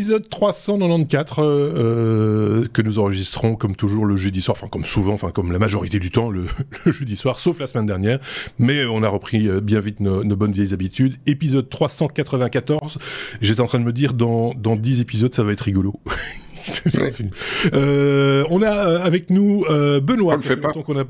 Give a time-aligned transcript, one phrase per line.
[0.00, 5.12] épisode 394 euh, euh, que nous enregistrons comme toujours le jeudi soir, enfin comme souvent,
[5.12, 6.46] enfin comme la majorité du temps le,
[6.86, 8.18] jeudi soir, sauf la semaine dernière.
[8.58, 11.16] Mais on a repris euh, bien vite nos, bonnes vieilles habitudes.
[11.26, 12.96] Épisode 394.
[13.42, 15.92] J'étais en train de me dire dans dans 10 épisodes ça va être rigolo.
[17.72, 20.34] Euh, on a euh, avec nous euh, Benoît.
[20.34, 20.70] On le fait pas.
[20.70, 21.04] A...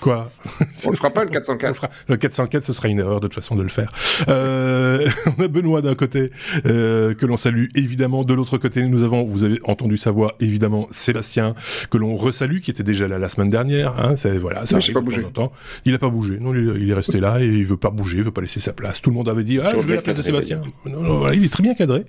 [0.00, 0.30] Quoi?
[0.86, 1.88] On le fera pas le 404.
[2.08, 3.92] Le 404, ce sera une erreur de toute façon de le faire.
[4.26, 6.30] on a Benoît d'un côté
[6.64, 8.22] que l'on salue évidemment.
[8.22, 11.54] De l'autre côté, nous avons, vous avez entendu sa voix évidemment, Sébastien
[11.90, 13.94] que l'on resalue, qui était déjà là la semaine dernière.
[13.98, 15.22] Hein, c'est voilà, ça pas bougé.
[15.84, 16.38] Il a pas bougé.
[16.40, 18.72] Non, il, est resté là et il veut pas bouger, il veut pas laisser sa
[18.72, 19.00] place.
[19.00, 20.60] Tout le monde avait dit ah, je veux la place de Sébastien.
[20.86, 22.04] Non, non, voilà, il est très bien cadré.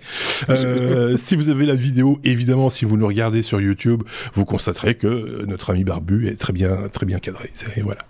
[1.16, 5.46] si vous avez la vidéo, évidemment si vous nous regardez sur YouTube, vous constaterez que
[5.48, 7.52] notre ami Barbu est très bien, très bien cadré.
[7.84, 8.02] voilà.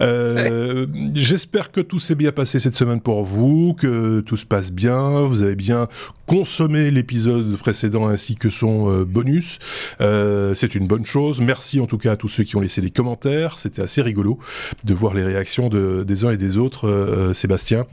[0.00, 4.72] Euh, j'espère que tout s'est bien passé cette semaine pour vous, que tout se passe
[4.72, 5.88] bien, vous avez bien
[6.26, 9.58] consommé l'épisode précédent ainsi que son euh, bonus.
[10.00, 11.40] Euh, c'est une bonne chose.
[11.40, 13.58] Merci en tout cas à tous ceux qui ont laissé des commentaires.
[13.58, 14.38] C'était assez rigolo
[14.84, 17.86] de voir les réactions des uns et des autres, Sébastien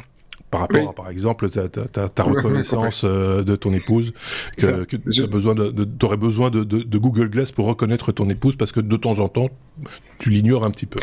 [0.52, 4.14] par rapport à, par exemple, ta, ta, ta, reconnaissance euh, de ton épouse,
[4.58, 8.12] que, que tu besoin de, de aurais besoin de, de, de, Google Glass pour reconnaître
[8.12, 9.50] ton épouse parce que de temps en temps,
[10.18, 11.00] tu l'ignores un petit peu.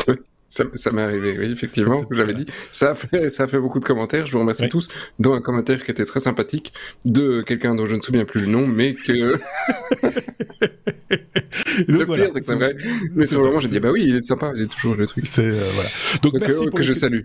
[0.49, 2.47] Ça, ça m'est arrivé, oui, effectivement, je l'avais dit.
[2.71, 4.89] Ça a, fait, ça a fait beaucoup de commentaires, je vous remercie tous,
[5.19, 6.73] dont un commentaire qui était très sympathique
[7.05, 9.35] de quelqu'un dont je ne souviens plus le nom, mais que...
[11.89, 12.75] le pire, c'est que c'est vrai.
[13.15, 15.07] Mais sur le moment, j'ai dit, bah oui, il est sympa, il est toujours le
[15.07, 15.25] truc.
[15.27, 15.89] C'est, euh, voilà.
[16.23, 17.23] Donc, Donc merci euh, pour que je salue.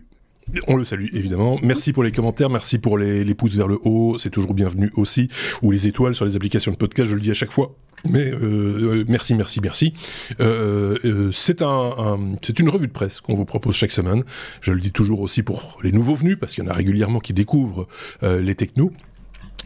[0.68, 1.58] On le salue évidemment.
[1.62, 5.30] Merci pour les commentaires, merci pour les, pouces vers le haut, c'est toujours bienvenu aussi.
[5.62, 7.76] Ou les étoiles sur les applications de podcast, je le dis à chaque fois.
[8.10, 9.94] Mais euh, merci, merci, merci.
[10.40, 14.24] Euh, euh, c'est un, c'est une revue de presse qu'on vous propose chaque semaine.
[14.62, 17.20] Je le dis toujours aussi pour les nouveaux venus parce qu'il y en a régulièrement
[17.20, 17.88] qui découvrent
[18.24, 18.92] euh, les technos.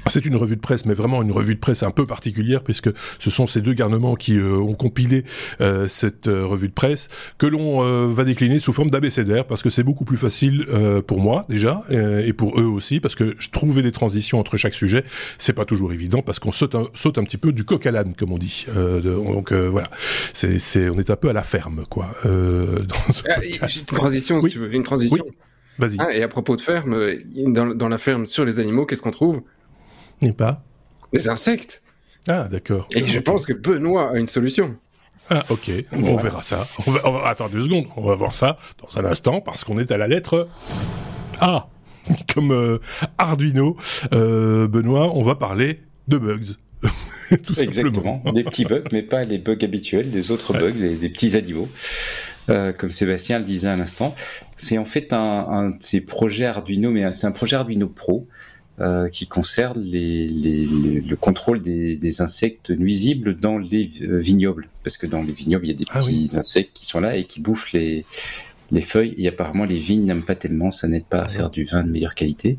[0.07, 2.89] C'est une revue de presse, mais vraiment une revue de presse un peu particulière, puisque
[3.19, 5.23] ce sont ces deux garnements qui euh, ont compilé
[5.61, 9.63] euh, cette euh, revue de presse, que l'on euh, va décliner sous forme d'abécédaire, parce
[9.63, 13.35] que c'est beaucoup plus facile euh, pour moi déjà, et pour eux aussi, parce que
[13.39, 15.03] je trouvais des transitions entre chaque sujet,
[15.37, 17.91] c'est pas toujours évident, parce qu'on saute un, saute un petit peu du coq à
[17.91, 18.65] l'âne, comme on dit.
[18.75, 19.89] De, donc voilà,
[20.33, 22.11] c'est, c'est, on est un peu à la ferme, quoi.
[22.23, 25.25] dans ce ah, une transition, si tu veux, une transition.
[25.25, 25.33] Oui.
[25.77, 25.97] Vas-y.
[25.99, 26.95] Ah, et à propos de ferme,
[27.47, 29.41] dans, dans la ferme sur les animaux, qu'est-ce qu'on trouve?
[30.21, 30.63] N'est pas
[31.13, 31.81] Des insectes.
[32.27, 32.87] Ah, d'accord.
[32.95, 34.75] Et je pense que Benoît a une solution.
[35.29, 35.71] Ah, ok.
[35.91, 36.67] On verra ça.
[36.85, 37.85] On va, on va, attends deux secondes.
[37.97, 40.47] On va voir ça dans un instant parce qu'on est à la lettre
[41.39, 41.67] A.
[42.33, 42.79] Comme euh,
[43.17, 43.77] Arduino.
[44.13, 46.55] Euh, Benoît, on va parler de bugs.
[47.45, 48.21] Tout Exactement.
[48.33, 51.67] Des petits bugs, mais pas les bugs habituels, des autres bugs, des, des petits animaux.
[52.49, 54.13] Euh, comme Sébastien le disait à l'instant.
[54.55, 58.27] C'est en fait un, un de ces projets Arduino, mais c'est un projet Arduino Pro
[58.81, 64.67] euh, qui concerne les, les, le contrôle des, des, insectes nuisibles dans les euh, vignobles.
[64.83, 66.37] Parce que dans les vignobles, il y a des ah petits oui.
[66.37, 68.03] insectes qui sont là et qui bouffent les,
[68.71, 69.13] les feuilles.
[69.17, 71.89] Et apparemment, les vignes n'aiment pas tellement, ça n'aide pas à faire du vin de
[71.89, 72.57] meilleure qualité.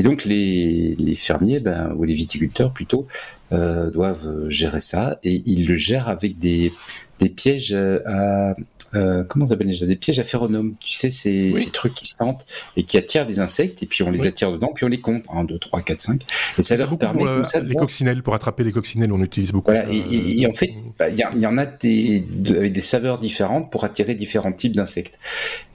[0.00, 3.06] Et donc, les, les fermiers, ben, ou les viticulteurs plutôt,
[3.52, 5.20] euh, doivent gérer ça.
[5.22, 6.72] Et ils le gèrent avec des,
[7.20, 8.54] des pièges à,
[8.94, 9.86] euh, comment ça s'appelle déjà?
[9.86, 10.74] Des pièges à phéromones.
[10.80, 11.64] Tu sais, ces, oui.
[11.64, 12.44] ces, trucs qui sentent
[12.76, 14.26] et qui attirent des insectes et puis on les oui.
[14.26, 16.22] attire dedans puis on les compte 1, 2, 3, 4, 5
[16.58, 19.52] et ça, ça leur permet pour, ça, les coccinelles pour attraper les coccinelles on utilise
[19.52, 22.20] beaucoup voilà, et, et, et, en fait bah, il bah, y, y, en a des,
[22.28, 25.18] de, avec des saveurs différentes pour attirer différents types d'insectes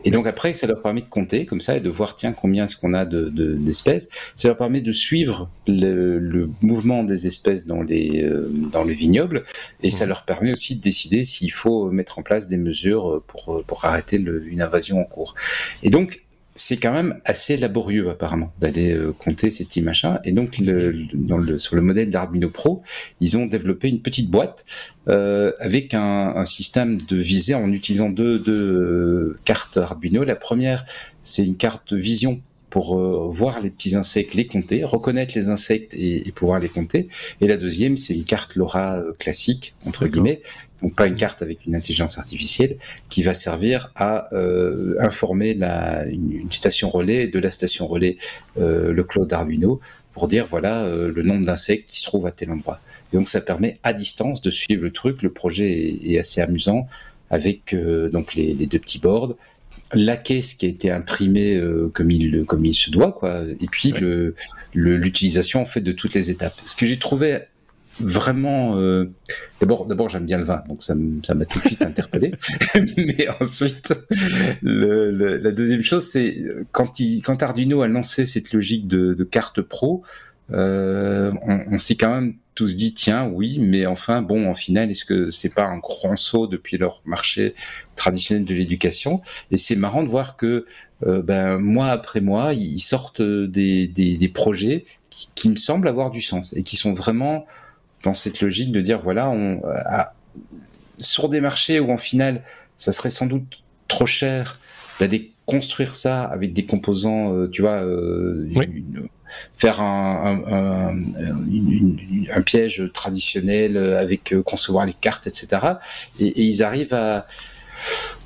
[0.03, 2.65] et donc après ça leur permet de compter comme ça et de voir tiens combien
[2.65, 7.27] est-ce qu'on a de, de, d'espèces ça leur permet de suivre le, le mouvement des
[7.27, 9.43] espèces dans les euh, dans les vignobles
[9.81, 9.91] et mmh.
[9.91, 13.85] ça leur permet aussi de décider s'il faut mettre en place des mesures pour pour
[13.85, 15.35] arrêter une invasion en cours.
[15.83, 16.21] Et donc,
[16.57, 20.19] c'est quand même assez laborieux apparemment d'aller euh, compter ces petits machins.
[20.23, 22.81] Et donc, sur le modèle d'Arduino Pro,
[23.21, 24.65] ils ont développé une petite boîte
[25.07, 30.23] euh, avec un, système de visée en utilisant deux, euh, cartes Arduino.
[30.23, 30.85] La première,
[31.23, 35.93] c'est une carte vision pour euh, voir les petits insectes, les compter, reconnaître les insectes
[35.93, 37.07] et, et pouvoir les compter.
[37.41, 40.41] Et la deuxième, c'est une carte LoRa euh, classique, entre guillemets,
[40.81, 42.77] donc pas une carte avec une intelligence artificielle,
[43.09, 48.17] qui va servir à euh, informer la, une, une, station relais de la station relais,
[48.57, 49.79] euh, le cloud Arduino,
[50.13, 52.79] pour dire voilà euh, le nombre d'insectes qui se trouvent à tel endroit.
[53.11, 55.21] Et donc ça permet à distance de suivre le truc.
[55.21, 56.87] Le projet est, est assez amusant
[57.29, 59.35] avec euh, donc les, les, deux petits boards,
[59.93, 63.43] la caisse qui a été imprimée euh, comme il comme il se doit quoi.
[63.59, 64.35] Et puis le
[64.73, 66.55] l'utilisation en fait de toutes les étapes.
[66.65, 67.39] Ce que j'ai trouvé
[67.99, 69.09] vraiment euh,
[69.59, 70.93] d'abord d'abord j'aime bien le vin donc ça
[71.23, 72.31] ça m'a tout de suite interpellé.
[72.97, 73.93] Mais ensuite
[74.61, 76.37] le, le, la deuxième chose c'est
[76.71, 80.03] quand il quand Arduino a lancé cette logique de, de carte pro
[80.49, 85.05] on, on s'est quand même tous dit tiens oui mais enfin bon en final est-ce
[85.05, 87.53] que c'est pas un grand saut depuis leur marché
[87.95, 89.21] traditionnel de l'éducation?
[89.51, 90.65] Et c'est marrant de voir que
[91.05, 95.87] euh, ben mois après mois ils sortent des, des, des projets qui, qui, me semblent
[95.87, 97.45] avoir du sens et qui sont vraiment
[98.03, 100.15] dans cette logique de dire voilà on a,
[100.97, 102.43] sur des marchés où en final
[102.75, 104.59] ça serait sans doute trop cher
[104.99, 109.07] d'aller construire ça avec des composants, euh, tu vois, euh, une,
[109.55, 110.93] faire un,
[112.45, 115.47] piège traditionnel avec euh, concevoir les cartes, etc.
[116.19, 117.27] Et, et ils arrivent à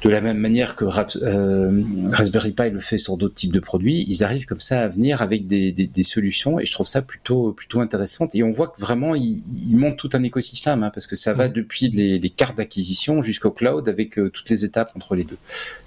[0.02, 4.04] de la même manière que euh, Raspberry Pi le fait sur d'autres types de produits,
[4.08, 7.02] ils arrivent comme ça à venir avec des, des, des, solutions et je trouve ça
[7.02, 8.28] plutôt plutôt intéressant.
[8.34, 11.34] Et on voit que vraiment ils, ils montent tout un écosystème hein, parce que ça
[11.34, 15.24] va depuis les, les cartes d'acquisition jusqu'au cloud avec euh, toutes les étapes entre les
[15.24, 15.38] deux.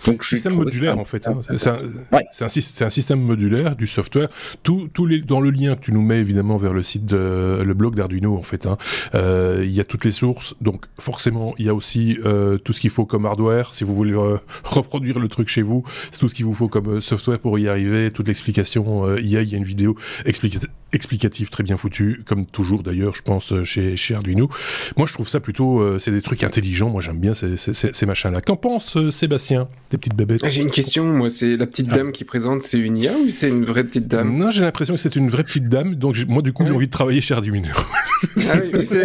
[0.07, 1.27] Donc système modulaire en fait.
[1.27, 1.41] Hein.
[1.59, 1.75] C'est un,
[2.13, 2.25] ouais.
[2.41, 4.29] un, un, système modulaire du software.
[4.63, 7.63] Tout, tout les, dans le lien que tu nous mets évidemment vers le site de
[7.65, 8.67] le blog d'Arduino en fait.
[8.67, 8.79] Hein,
[9.17, 10.55] euh, il y a toutes les sources.
[10.61, 12.17] Donc forcément il y a aussi
[12.65, 15.85] tout ce qu'il faut comme hardware si vous voulez voulez reproduire le truc chez vous,
[16.11, 19.21] c'est tout ce qu'il vous faut comme euh, software pour y arriver, toute l'explication euh,
[19.21, 23.23] y a, il y a une vidéo explicative très bien foutue, comme toujours d'ailleurs, je
[23.23, 24.49] pense, euh, chez, chez Arduino.
[24.97, 28.07] Moi, je trouve ça plutôt, c'est des trucs intelligents, moi j'aime bien ces, ces, ces
[28.07, 28.41] machins-là.
[28.41, 31.97] Qu'en pense Sébastien, des petites bébêtes ah, J'ai une question, moi, c'est la petite ah.
[31.97, 34.37] dame qui présente, c'est une IA ou c'est une vraie petite dame?
[34.37, 36.87] Non, j'ai l'impression que c'est une vraie petite dame, donc moi du coup j'ai envie
[36.87, 37.69] de travailler chez Arduino.
[38.49, 39.05] ah oui, c'est...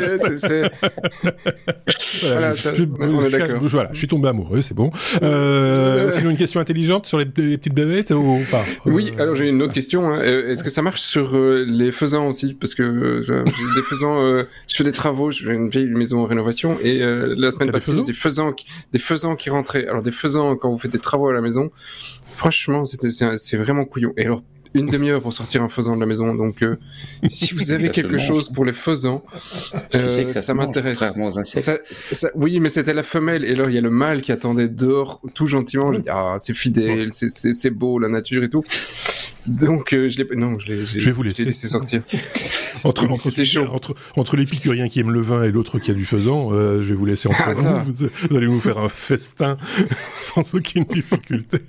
[2.23, 2.83] voilà, je, je,
[3.67, 4.88] voilà, je suis tombé amoureux, c'est bon.
[5.21, 9.47] Euh, sinon, une question intelligente sur les, les petites bébêtes ou pas Oui, alors j'ai
[9.47, 10.09] une autre question.
[10.09, 10.19] Hein.
[10.21, 12.53] Euh, est-ce que ça marche sur euh, les faisans aussi?
[12.53, 13.43] Parce que euh,
[13.75, 17.51] des faisans, euh, je fais des travaux, j'ai une vieille maison en rénovation et la
[17.51, 19.87] semaine passée, j'ai des faisans, qui, des faisans qui rentraient.
[19.87, 21.71] Alors des faisans, quand vous faites des travaux à la maison,
[22.33, 24.13] franchement, c'est vraiment couillon.
[24.17, 26.35] Et alors, une demi-heure pour sortir un faisan de la maison.
[26.35, 26.77] Donc, euh,
[27.27, 29.23] si vous avez quelque chose pour les faisans,
[29.95, 30.99] euh, sais que ça, ça m'intéresse.
[32.35, 33.45] Oui, mais c'était la femelle.
[33.45, 35.93] Et là, il y a le mâle qui attendait dehors, tout gentiment.
[35.93, 38.63] Je dis, ah, c'est fidèle, c'est beau, la nature et tout.
[39.47, 41.45] Donc, euh, je l'ai, non, je l'ai, je vais vous laisser.
[41.45, 42.03] laissé sortir.
[42.83, 43.67] entre, entre, chaud.
[43.71, 46.89] entre, entre l'épicurien qui aime le vin et l'autre qui a du faisan, euh, je
[46.89, 48.09] vais vous laisser entre ah, vous.
[48.29, 49.57] Vous, allez vous faire un festin
[50.19, 51.59] sans aucune difficulté.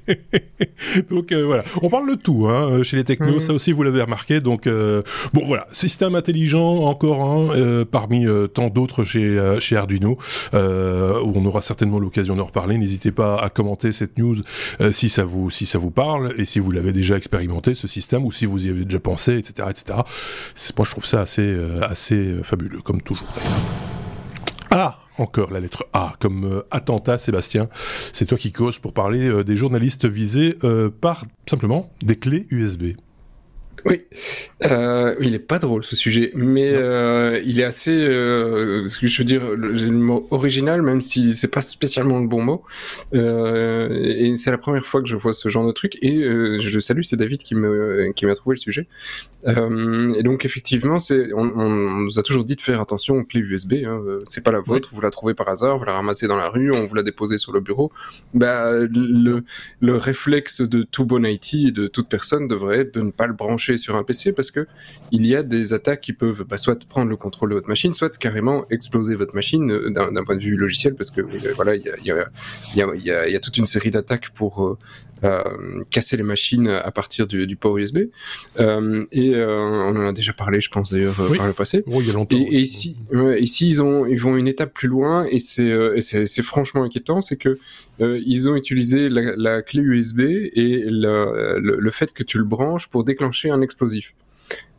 [1.08, 1.62] donc, euh, voilà.
[1.82, 3.36] On parle de tout, hein, chez les technos.
[3.36, 3.40] Mmh.
[3.40, 4.40] Ça aussi, vous l'avez remarqué.
[4.40, 5.66] Donc, bon, voilà.
[5.72, 10.18] Système intelligent, encore un, parmi tant d'autres chez, chez Arduino,
[10.52, 12.78] où on aura certainement l'occasion d'en reparler.
[12.78, 14.36] N'hésitez pas à commenter cette news
[14.90, 18.24] si ça vous, si ça vous parle et si vous l'avez déjà expérimenté ce système
[18.24, 19.98] ou si vous y avez déjà pensé, etc., etc.
[20.76, 21.80] Moi, je trouve ça assez, euh,
[22.12, 23.28] euh, fabuleux, comme toujours.
[24.70, 27.68] Ah, encore la lettre A, comme euh, attentat, Sébastien.
[28.12, 30.56] C'est toi qui causes pour parler des journalistes visés
[31.00, 32.94] par simplement des clés USB.
[33.86, 34.02] Oui,
[34.64, 39.06] euh, il est pas drôle ce sujet, mais euh, il est assez, euh, ce que
[39.06, 39.42] je veux dire,
[39.74, 42.62] j'ai le mot original, même si c'est pas spécialement le bon mot.
[43.12, 45.98] Et c'est la première fois que je vois ce genre de truc.
[46.02, 46.20] Et
[46.58, 48.86] je salue, c'est David qui me qui m'a trouvé le sujet.
[49.46, 53.40] Et donc effectivement, c'est, on, on, nous a toujours dit de faire attention aux clés
[53.40, 53.74] USB.
[53.86, 54.02] Hein.
[54.26, 54.96] C'est pas la vôtre, oui.
[54.96, 57.34] vous la trouvez par hasard, vous la ramassez dans la rue, on vous la dépose
[57.36, 57.90] sur le bureau.
[58.34, 59.42] Bah, le,
[59.80, 63.26] le réflexe de tout bon IT et de toute personne devrait être de ne pas
[63.26, 64.66] le brancher sur un PC parce que
[65.10, 67.94] il y a des attaques qui peuvent bah, soit prendre le contrôle de votre machine,
[67.94, 71.20] soit carrément exploser votre machine euh, d'un point de vue logiciel parce que
[71.54, 71.84] voilà, il
[72.74, 74.78] y a, toute une série d'attaques pour euh,
[75.90, 77.98] casser les machines à partir du, du port USB.
[78.58, 81.38] Euh, et euh, on en a déjà parlé, je pense d'ailleurs oui.
[81.38, 81.82] par le passé.
[81.86, 82.36] Oh, il y a longtemps.
[82.36, 82.96] Et, et ici,
[83.38, 87.36] ici ils ont ils vont une étape plus loin et c'est c'est franchement inquiétant, c'est
[87.36, 87.58] que
[88.00, 92.44] ils ont utilisé la, la, clé USB et le, le, le fait que tu le
[92.44, 94.14] branches pour déclencher un explosif.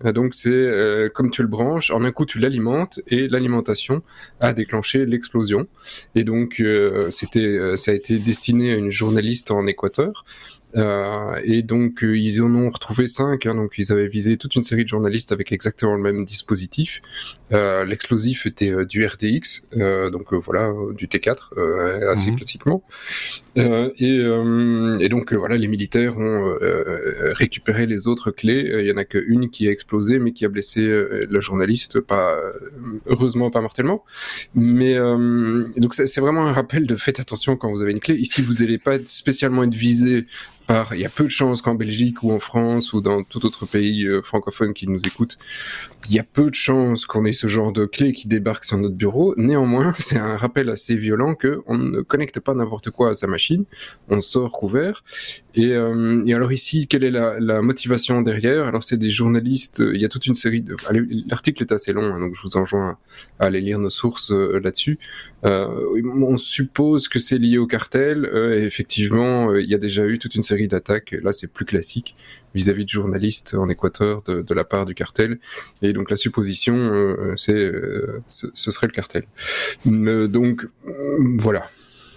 [0.06, 4.02] Euh, donc c'est euh, comme tu le branches, en un coup tu l'alimentes et l'alimentation
[4.40, 5.68] a déclenché l'explosion.
[6.16, 10.26] Et donc euh, c'était, ça a été destiné à une journaliste en Équateur
[10.74, 13.46] et donc euh, ils en ont retrouvé cinq.
[13.46, 17.02] Hein, donc ils avaient visé toute une série de journalistes avec exactement le même dispositif.
[17.54, 22.36] Euh, L'explosif était euh, du RDX, euh, donc voilà du T4 assez mmh.
[22.36, 22.84] classiquement.
[23.56, 23.62] Et,
[24.00, 26.56] et, donc voilà les militaires ont
[27.34, 28.72] récupéré les autres clés.
[28.80, 32.38] Il y en a qu'une qui a explosé, mais qui a blessé le journaliste, pas
[33.08, 34.06] heureusement pas mortellement.
[34.56, 34.96] Mais
[35.78, 38.16] donc c'est vraiment un rappel de faites attention quand vous avez une clé.
[38.16, 40.26] Ici vous n'allez pas spécialement être visé
[40.94, 43.66] il y a peu de chances qu'en Belgique ou en France ou dans tout autre
[43.66, 45.38] pays euh, francophone qui nous écoute,
[46.10, 48.78] il y a peu de chances qu'on ait ce genre de clé qui débarque sur
[48.78, 49.34] notre bureau.
[49.38, 53.28] Néanmoins, c'est un rappel assez violent que on ne connecte pas n'importe quoi à sa
[53.28, 53.66] machine,
[54.10, 55.04] on sort couvert.
[55.56, 58.66] Et, euh, alors ici, quelle est la, motivation derrière?
[58.66, 60.76] Alors c'est des journalistes, il y a toute une série de...
[61.28, 62.98] L'article est assez long, hein, donc je vous enjoins
[63.40, 65.00] à aller lire nos sources euh, là-dessus.
[65.46, 65.68] Euh,
[66.16, 68.26] on suppose que c'est lié au cartel.
[68.26, 71.16] Euh, effectivement, il y a déjà eu toute une série d'attaques.
[71.24, 72.16] Là, c'est plus classique
[72.54, 75.40] vis-à-vis de journalistes en Équateur de, de, la part du cartel.
[75.82, 77.72] Et donc la supposition, c'est
[78.28, 79.24] ce serait le cartel.
[79.86, 80.68] donc
[81.38, 81.70] voilà.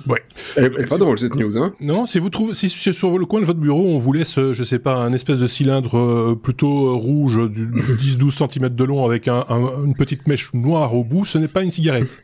[0.06, 0.22] Ouais.
[0.56, 3.24] Elle, elle est pas drôle cette news, hein Non, si vous trouvez, si sur le
[3.26, 5.96] coin de votre bureau, on vous laisse, euh, je sais pas, un espèce de cylindre
[5.96, 10.52] euh, plutôt euh, rouge, du 10-12 cm de long, avec un, un, une petite mèche
[10.52, 12.22] noire au bout, ce n'est pas une cigarette.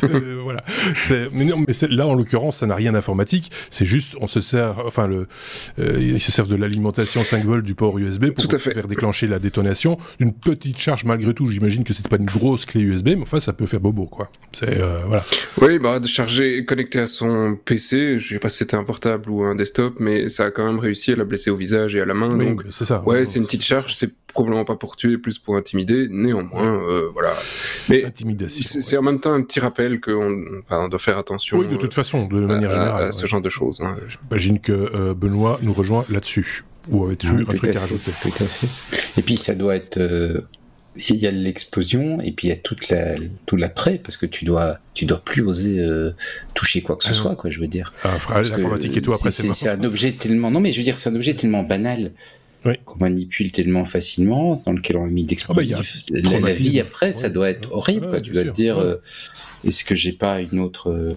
[0.42, 0.64] voilà.
[1.32, 3.50] Mais non, mais là, en l'occurrence, ça n'a rien d'informatique.
[3.70, 5.28] C'est juste, on se sert, enfin, le,
[5.78, 9.38] euh, ils se servent de l'alimentation 5 volts du port USB pour faire déclencher la
[9.38, 11.46] détonation d'une petite charge malgré tout.
[11.46, 14.30] J'imagine que c'est pas une grosse clé USB, mais enfin, ça peut faire bobo, quoi.
[14.52, 15.24] C'est voilà.
[15.60, 19.30] Oui, bah de charger, connecter à son PC, je sais pas si c'était un portable
[19.30, 22.00] ou un desktop, mais ça a quand même réussi à la blesser au visage et
[22.00, 22.36] à la main.
[22.36, 23.02] Oui, donc, c'est ça.
[23.06, 26.08] Ouais, c'est une petite charge, c'est probablement pas pour tuer, plus pour intimider.
[26.10, 27.34] Néanmoins, euh, voilà.
[27.88, 28.04] Mais
[28.48, 28.96] c'est ouais.
[28.98, 31.58] en même temps un petit rappel qu'on enfin, doit faire attention.
[31.58, 33.02] Oui, de toute façon, de manière à, générale.
[33.04, 33.28] À, à ce ouais.
[33.28, 33.80] genre de choses.
[33.80, 33.96] Hein.
[34.06, 36.64] J'imagine que euh, Benoît nous rejoint là-dessus.
[36.90, 38.10] Ou avais-tu un truc à, à rajouter?
[38.20, 39.18] Tout à fait.
[39.18, 40.40] Et puis ça doit être euh,
[40.96, 44.26] il y a l'explosion et puis il y a toute la, tout l'après parce que
[44.26, 46.12] tu dois, tu dois plus oser euh,
[46.54, 47.92] toucher quoi que ce ah soit, quoi, je veux dire.
[48.04, 50.98] Ah, l'informatique et tout après c'est C'est un objet tellement, non mais je veux dire,
[50.98, 52.12] c'est un objet tellement banal.
[52.66, 52.76] Oui.
[52.86, 55.76] qu'on manipule tellement facilement, dans lequel on a mis d'explosifs.
[55.76, 57.12] Ah bah, la, la, vie après, ouais.
[57.12, 58.06] ça doit être horrible.
[58.06, 58.20] Ouais, quoi.
[58.22, 59.02] Tu dois te dire, euh,
[59.66, 60.90] est-ce que j'ai pas une autre.
[60.90, 61.14] Euh...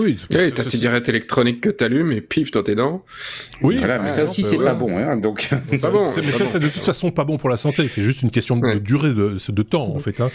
[0.00, 3.04] oui, oui ta cigarette électronique que t'allumes et pif dans tes dents.
[3.62, 4.96] Oui, voilà, mais ça aussi, c'est pas bon.
[4.96, 5.48] Hein, donc...
[5.80, 6.10] pas bon.
[6.14, 7.88] Mais ça, c'est de toute façon pas bon pour la santé.
[7.88, 10.20] C'est juste une question de, de durée de, de, temps, en fait.
[10.20, 10.28] Hein,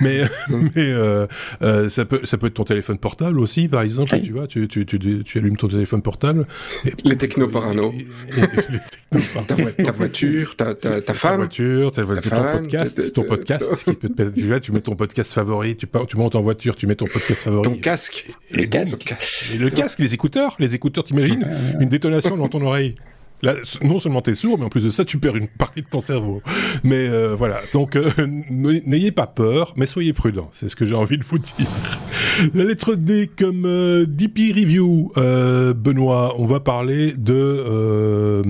[0.00, 1.26] mais mais euh,
[1.62, 4.14] euh, ça, peut, ça peut être ton téléphone portable aussi, par exemple.
[4.14, 4.22] Oui.
[4.22, 6.46] Tu vois, tu, tu, tu, tu, allumes ton téléphone portable.
[6.84, 7.92] Et, les techno-parano.
[9.46, 11.30] ta, vo ta, voiture, ta, ta, ta femme.
[11.32, 13.12] Ta voiture, ta, ta ton femme, podcast.
[13.12, 13.84] Ton podcast.
[13.84, 16.69] qui peut te, tu, vois, tu mets ton podcast favori, tu, tu montes en voiture
[16.76, 17.62] tu mets ton podcast favori.
[17.62, 18.26] Ton casque.
[18.50, 19.14] Et le casque.
[19.54, 20.56] Et le casque, les écouteurs.
[20.58, 21.46] Les écouteurs, t'imagines
[21.80, 22.94] Une détonation dans ton oreille.
[23.42, 25.88] Là, non seulement t'es sourd, mais en plus de ça, tu perds une partie de
[25.88, 26.42] ton cerveau.
[26.84, 28.10] Mais euh, voilà, donc euh,
[28.50, 30.48] n'ayez pas peur, mais soyez prudents.
[30.52, 31.66] C'est ce que j'ai envie de vous dire.
[32.54, 38.42] La lettre D comme euh, DP Review, euh, Benoît, on va parler de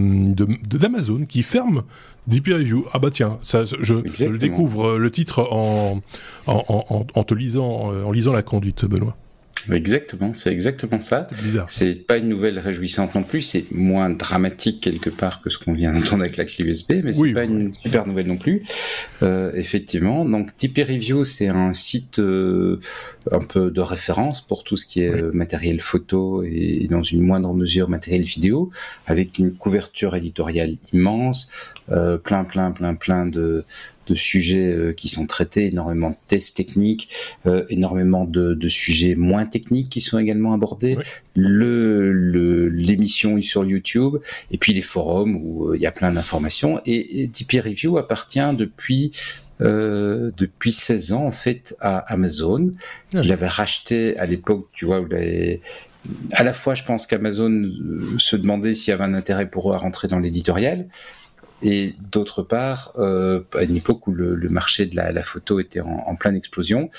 [0.77, 1.83] d'Amazon de, qui ferme
[2.27, 2.85] DP Review.
[2.93, 3.95] Ah bah tiens, ça, je,
[4.37, 6.01] découvre le titre en,
[6.47, 9.17] en, en, en te lisant, en lisant la conduite, Benoît.
[9.71, 11.25] Exactement, c'est exactement ça.
[11.69, 15.73] C'est pas une nouvelle réjouissante non plus, c'est moins dramatique quelque part que ce qu'on
[15.73, 17.51] vient d'entendre avec la clé USB, mais c'est oui, pas oui.
[17.51, 18.63] une super nouvelle non plus.
[19.23, 22.81] Euh, effectivement, donc TP Review, c'est un site euh,
[23.31, 25.31] un peu de référence pour tout ce qui est oui.
[25.33, 28.71] matériel photo et, dans une moindre mesure matériel vidéo,
[29.07, 31.49] avec une couverture éditoriale immense,
[31.91, 33.65] euh, plein, plein, plein, plein de
[34.11, 37.09] de sujets euh, qui sont traités, énormément de tests techniques,
[37.47, 41.05] euh, énormément de, de, sujets moins techniques qui sont également abordés, oui.
[41.35, 44.17] le l'émission sur YouTube,
[44.51, 46.81] et puis les forums où euh, il y a plein d'informations.
[46.87, 49.13] Et, et TP Review appartient depuis
[49.61, 52.71] euh, depuis 16 ans en fait à Amazon,
[53.15, 53.21] Ah.
[53.21, 55.61] qu'il avait racheté à l'époque, tu vois, où les,
[56.33, 57.71] à la fois, je pense qu'Amazon
[58.19, 60.89] se demandait s'il y avait un intérêt pour eux à rentrer dans l'éditorial,
[61.63, 66.15] et d'autre part, euh, à une époque où le, marché de la, photo était en
[66.17, 66.91] pleine explosion,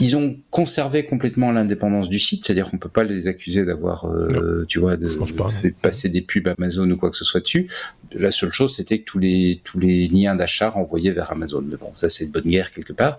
[0.00, 4.64] ils ont conservé complètement l'indépendance du site, c'est-à-dire qu'on peut pas les accuser d'avoir, euh,
[4.68, 7.68] tu vois, de, pas, fait passer des pubs Amazon ou quoi que ce soit dessus.
[8.14, 11.62] La seule chose, c'était que tous les tous les liens d'achat renvoyaient vers Amazon.
[11.66, 13.18] Mais bon, ça c'est de bonne guerre quelque part.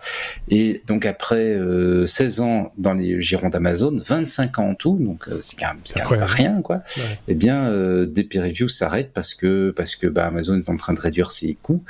[0.50, 5.28] Et donc après euh, 16 ans dans les girons d'Amazon, 25 ans en tout, donc
[5.28, 6.78] euh, c'est quand même, quand même pas rien, quoi.
[6.78, 7.04] Ouais.
[7.28, 10.94] Eh bien, euh, DP Review s'arrête parce que parce que bah, Amazon est en train
[10.94, 11.84] de réduire ses coûts.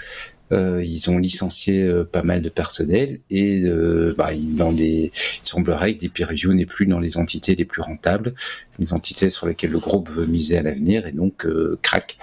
[0.53, 5.47] Euh, ils ont licencié euh, pas mal de personnel et euh, bah, dans des, il
[5.47, 8.33] semblerait que DP Review n'est plus dans les entités les plus rentables,
[8.79, 11.47] les entités sur lesquelles le groupe veut miser à l'avenir et donc
[11.81, 12.17] crac.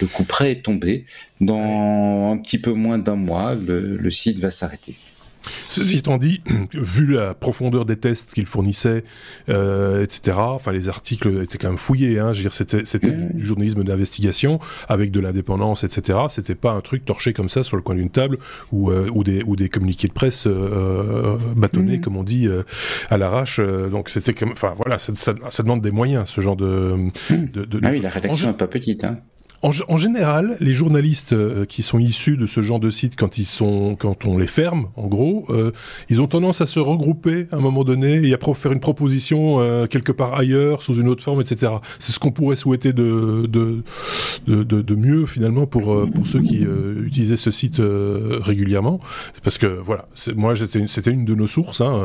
[0.00, 1.04] Le coup près est tombé.
[1.40, 4.96] Dans un petit peu moins d'un mois, le site va s'arrêter.
[5.68, 9.04] Ceci étant dit, vu la profondeur des tests qu'ils fournissaient,
[9.48, 13.10] euh, etc., enfin les articles étaient quand même fouillés, hein, je veux dire, c'était, c'était
[13.10, 16.18] du journalisme d'investigation avec de l'indépendance, etc.
[16.28, 18.38] C'était pas un truc torché comme ça sur le coin d'une table
[18.72, 22.48] ou, euh, ou, des, ou des communiqués de presse euh, bâtonnés, comme on dit,
[23.10, 23.60] à l'arrache.
[23.60, 26.96] donc c'était comme, enfin voilà, ça, ça, demande des moyens, ce genre de.
[27.30, 29.04] de, de ah oui, la rédaction n'est pas petite.
[29.04, 29.20] Hein.
[29.60, 33.44] En, général, les journalistes euh, qui sont issus de ce genre de site, quand ils
[33.44, 35.72] sont, quand on les ferme, en gros, euh,
[36.08, 39.58] ils ont tendance à se regrouper à un moment donné et à faire une proposition
[39.58, 41.72] euh, quelque part ailleurs, sous une autre forme, etc.
[41.98, 43.82] C'est ce qu'on pourrait souhaiter de de,
[44.46, 46.64] de, de, mieux finalement pour pour ceux qui
[47.04, 49.00] utilisaient ce site régulièrement,
[49.42, 52.00] parce que voilà, moi c'était une de nos sources, hein,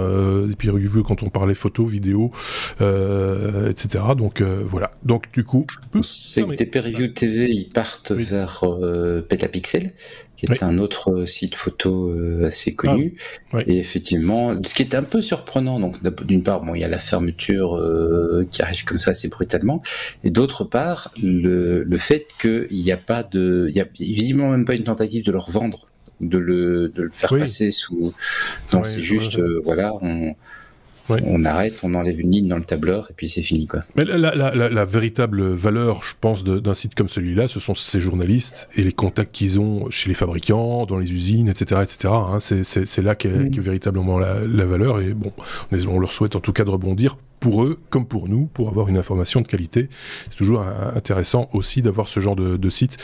[0.51, 0.69] et puis
[1.05, 2.31] quand on parlait photo, vidéo,
[2.79, 4.03] etc.
[4.17, 4.91] Donc voilà.
[5.03, 5.65] Donc du coup,
[6.01, 9.93] c'est TP Review TV ils partent vers euh, Petapixel,
[10.35, 13.15] qui est un autre euh, site photo euh, assez connu.
[13.51, 16.83] Ah, Et effectivement, ce qui est un peu surprenant, donc d'une part, bon, il y
[16.83, 17.79] a la fermeture
[18.51, 19.81] qui arrive comme ça assez brutalement,
[20.23, 24.50] et d'autre part, le, le fait qu'il n'y a pas de, il y a visiblement
[24.50, 25.88] même pas une tentative de leur vendre,
[26.21, 28.13] de le, de le faire passer sous.
[28.71, 30.35] Donc c'est juste, voilà, on
[31.25, 33.84] on arrête, on enlève une ligne dans le tableur et puis c'est fini quoi.
[33.96, 38.84] Mais la, véritable valeur, je pense, d'un site comme celui-là, ce sont ces journalistes et
[38.84, 42.13] les contacts qu'ils ont chez les fabricants, dans les usines, etc., etc.
[42.13, 42.39] Hein.
[42.39, 43.60] c'est là qu'est mm.
[43.60, 45.32] véritablement la, valeur et bon,
[45.72, 48.88] on leur souhaite en tout cas de rebondir pour eux comme pour nous, pour avoir
[48.88, 49.89] une information de qualité.
[50.29, 50.63] C'est toujours
[50.95, 52.95] intéressant aussi d'avoir ce genre de, site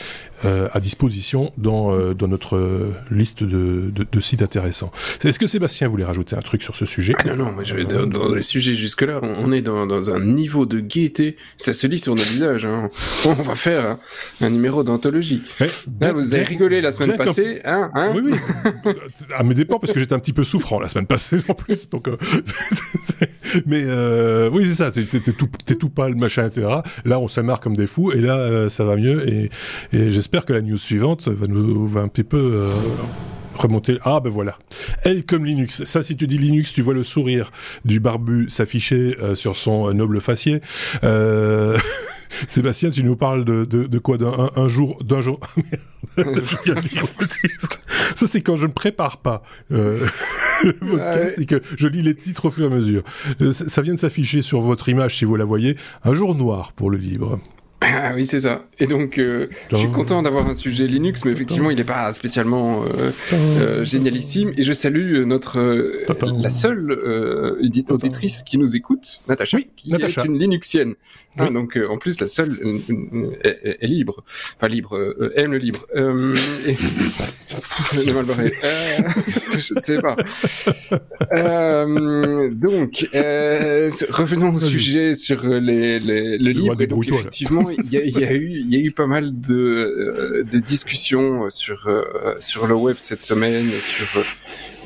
[0.46, 4.92] euh, à disposition dans, euh, dans notre liste de, de, sites intéressants.
[5.22, 7.14] Est-ce que Sébastien voulait rajouter un truc sur ce sujet?
[7.26, 10.64] Non, non, moi je vais dans, les sujets jusque-là, on est dans, dans, un niveau
[10.64, 12.64] de gaieté, ça se lit sur nos visages.
[12.64, 12.88] Hein.
[13.26, 13.98] On va faire
[14.40, 15.42] un, numéro d'anthologie.
[15.98, 18.14] vous avez rigolé la semaine passée, hein, hein?
[18.14, 18.92] Oui, oui.
[19.36, 21.90] à mes dépens, parce que j'étais un petit peu souffrant la semaine passée en plus.
[21.90, 22.16] Donc, euh,
[23.66, 23.84] mais
[24.30, 26.66] euh, oui, c'est ça, t'es tout, pâle, machin, etc.
[27.04, 29.50] Là, on se marre comme des fous, et là, euh, ça va mieux, et,
[29.92, 32.68] j'espère que la news suivante va nous un petit peu euh,
[33.56, 33.98] remonter.
[34.04, 34.56] Ah ben voilà.
[35.02, 35.84] Elle comme Linux.
[35.84, 37.50] Ça, si tu dis Linux, tu vois le sourire
[37.84, 40.60] du barbu s'afficher sur son noble faciès.
[42.46, 45.40] Sébastien, tu nous parles de, de, quoi D'un un, jour, d'un jour.
[48.14, 50.06] ça, c'est quand je ne prépare pas euh,
[50.64, 53.02] le podcast et que je lis les titres au fur et à mesure.
[53.40, 55.76] Euh, ça vient de s'afficher sur votre image, si vous la voyez.
[56.04, 57.38] Un jour noir pour le livre.
[57.92, 58.64] Ah oui, c'est ça.
[58.78, 62.12] Et donc, euh, je suis content d'avoir un sujet Linux, mais effectivement, il n'est pas
[62.12, 64.52] spécialement euh, euh, génialissime.
[64.56, 65.60] Et je salue notre
[66.40, 66.92] la seule
[67.90, 70.94] auditrice qui nous écoute, Natacha, qui est une Linuxienne.
[71.38, 72.58] Ah, donc, en plus, la seule
[73.44, 74.24] est, libre,
[74.56, 74.98] enfin libre,
[75.36, 75.86] aime le libre.
[76.66, 76.76] Et...
[77.86, 78.52] C'est mal barré.
[79.58, 80.16] je ne sais pas.
[82.50, 83.08] donc,
[84.10, 88.78] revenons au sujet sur les, les, le donc, effectivement, il y, a, eu, y a
[88.78, 94.24] eu pas mal de, euh, de discussions sur, euh, sur le web cette semaine, sur,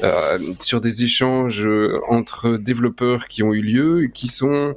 [0.02, 1.68] euh, sur des échanges
[2.08, 4.76] entre développeurs qui ont eu lieu, qui sont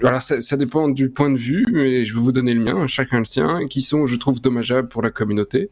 [0.00, 2.86] voilà, ça, ça, dépend du point de vue, mais je vais vous donner le mien,
[2.86, 5.70] chacun le sien, qui sont, je trouve, dommageables pour la communauté.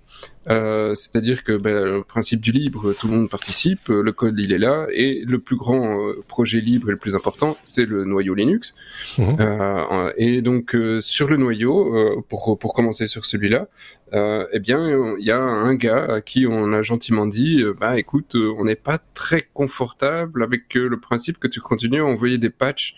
[0.49, 4.53] Euh, C'est-à-dire que ben, le principe du libre, tout le monde participe, le code il
[4.53, 8.05] est là, et le plus grand euh, projet libre et le plus important, c'est le
[8.05, 8.75] noyau Linux.
[9.19, 9.37] Mmh.
[9.41, 13.69] Euh, et donc euh, sur le noyau, pour pour commencer sur celui-là,
[14.13, 18.37] eh bien il y a un gars à qui on a gentiment dit, bah écoute,
[18.37, 22.97] on n'est pas très confortable avec le principe que tu continues à envoyer des patchs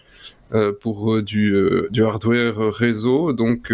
[0.81, 3.33] pour euh, du, euh, du, hardware réseau.
[3.33, 3.73] Donc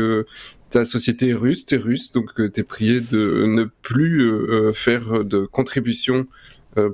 [0.70, 4.32] ta société est russe, t'es russe, donc t'es prié de ne plus
[4.74, 6.26] faire de contribution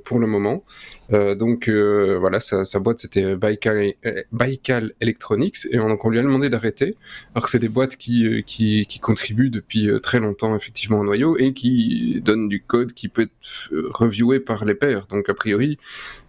[0.04, 0.64] pour le moment.
[1.12, 3.94] Euh, donc euh, voilà, sa, sa boîte c'était Baikal,
[4.32, 6.96] Baikal Electronics et on, on lui a demandé d'arrêter.
[7.34, 11.04] Alors que c'est des boîtes qui, euh, qui, qui, contribuent depuis très longtemps effectivement au
[11.04, 15.06] noyau et qui donnent du code qui peut être reviewé par les pairs.
[15.08, 15.78] Donc a priori,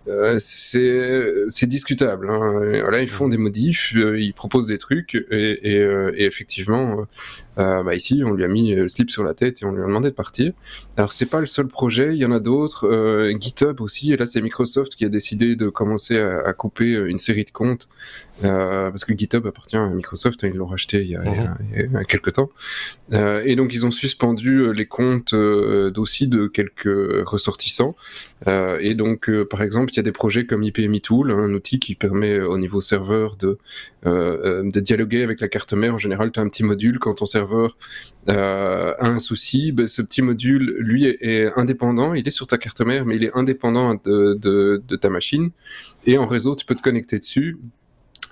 [0.07, 2.29] euh, c'est discutable.
[2.29, 2.81] Hein.
[2.81, 5.77] voilà, ils font des modifs, ils proposent des trucs et, et,
[6.15, 7.05] et effectivement,
[7.57, 9.85] bah ici on lui a mis le slip sur la tête et on lui a
[9.85, 10.53] demandé de partir.
[10.97, 12.87] Alors c'est pas le seul projet, il y en a d'autres.
[13.39, 17.17] GitHub aussi, et là c'est Microsoft qui a décidé de commencer à, couper euh, une
[17.17, 17.89] série de comptes
[18.30, 22.05] euh, parce que GitHub appartient à Microsoft, hein, ils l'ont racheté il y, a, mhm.
[22.07, 22.49] quelques temps.
[23.13, 27.95] Euh, et donc ils ont suspendu les comptes aussi de quelques ressortissants.
[28.47, 31.95] et donc par exemple, il y a des projets comme IPMI Tool, un outil qui
[31.95, 33.57] permet au niveau serveur de,
[34.05, 35.95] de dialoguer avec la carte mère.
[35.95, 37.77] En général, tu as un petit module quand ton serveur
[38.27, 42.13] a un souci, ben, ce petit module, lui, est, indépendant.
[42.13, 45.51] Il est sur ta carte mère, mais il est indépendant de, de, de ta machine.
[46.05, 47.57] Et en réseau, tu peux te connecter dessus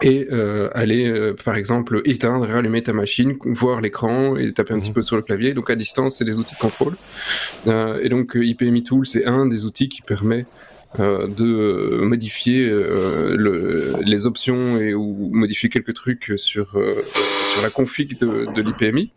[0.02, 4.80] et euh, aller, euh, par exemple, éteindre, rallumer ta machine, voir l'écran et taper un
[4.80, 4.96] petit mhm.
[4.96, 5.54] peu sur le clavier.
[5.54, 6.96] Donc à distance, c'est des outils de contrôle.
[7.68, 10.46] Euh, et donc IPMI Tool, c'est un des outils qui permet
[11.00, 16.96] euh, de modifier euh, le, les options et ou modifier quelques trucs sur euh,
[17.50, 19.12] sur la config de, de l'IPMI.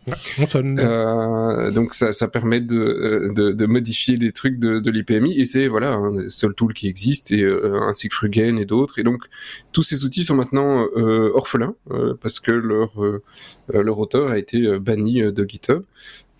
[1.70, 5.68] donc ça, ça permet de, de, de, modifier des trucs de, de l'IPMI et c'est
[5.68, 7.44] voilà un seul tool qui existe et
[7.82, 9.24] ainsi que Frugen et d'autres et donc
[9.72, 10.86] tous ces outils sont maintenant
[11.34, 11.74] orphelins
[12.20, 12.92] parce que leur
[13.68, 15.82] leur auteur a été banni de GitHub.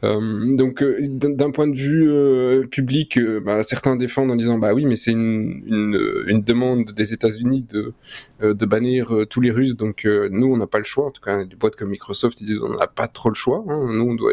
[0.05, 4.75] Euh, donc, euh, d'un point de vue euh, public, bah, certains défendent en disant bah
[4.75, 7.93] oui, mais c'est une, une, une, demande des États-Unis de,
[8.41, 11.07] de bannir tous les Russes, donc nous on n'a pas le choix.
[11.07, 13.65] En tout cas, des boîtes comme Microsoft ils disent on n'a pas trop le choix.
[13.69, 14.33] Hein, nous on doit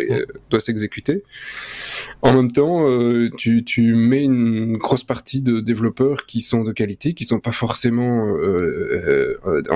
[0.49, 1.23] doit s'exécuter.
[2.21, 2.85] En même temps,
[3.37, 7.51] tu, tu mets une grosse partie de développeurs qui sont de qualité, qui sont pas
[7.51, 8.35] forcément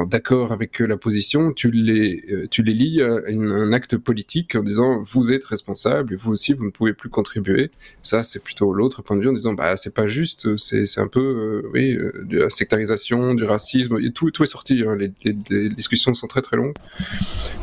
[0.09, 1.53] d'accord avec la position.
[1.53, 6.15] Tu les tu les lis à un acte politique en disant vous êtes responsable et
[6.15, 7.71] vous aussi, vous ne pouvez plus contribuer.
[8.01, 11.07] Ça, c'est plutôt l'autre point de vue en disant, bah, c'est pas juste, c'est, un
[11.07, 14.83] peu, euh, oui, euh, de la sectarisation, du racisme, et tout, est sorti.
[14.85, 14.97] Hein.
[14.97, 16.73] Les, discussions sont très très longues.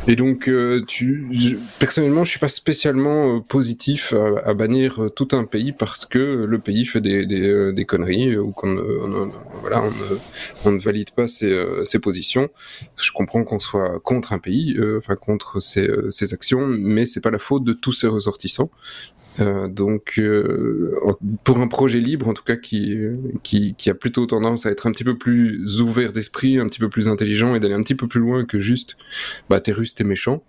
[0.07, 5.71] Et donc, euh, tu, personnellement, je suis pas spécialement positif à, bannir tout un pays
[5.71, 8.75] parce que le pays fait des, conneries ou qu'on
[9.61, 9.83] voilà,
[10.65, 12.49] on, ne valide pas ses, positions.
[12.97, 14.77] Je comprends qu'on soit contre un pays,
[15.19, 18.69] contre ses, ses actions, mais c'est pas la faute de tous ces ressortissants.
[19.39, 20.93] Euh, donc, euh,
[21.43, 22.97] pour un projet libre, en tout cas, qui,
[23.43, 26.89] qui, a plutôt tendance à être un petit peu plus ouvert d'esprit, un petit peu
[26.89, 28.97] plus intelligent et d'aller un petit peu plus loin que juste,
[29.49, 30.43] bah, t'es russe, t'es méchant,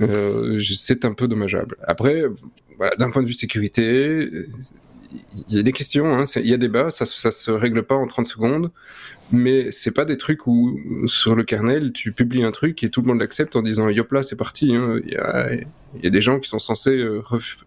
[0.00, 1.76] euh, c'est un peu dommageable.
[1.82, 2.24] Après,
[2.98, 4.28] d'un point de vue sécurité,
[5.48, 7.82] il y a des questions, hein, il y a des débat, ça, ça se règle
[7.82, 8.70] pas en 30 secondes,
[9.32, 13.00] mais c'est pas des trucs où sur le kernel tu publies un truc et tout
[13.02, 14.74] le monde l'accepte en disant yop là c'est parti.
[14.74, 15.00] Hein.
[15.04, 15.12] Il,
[16.02, 17.22] y a, des gens qui sont censés euh,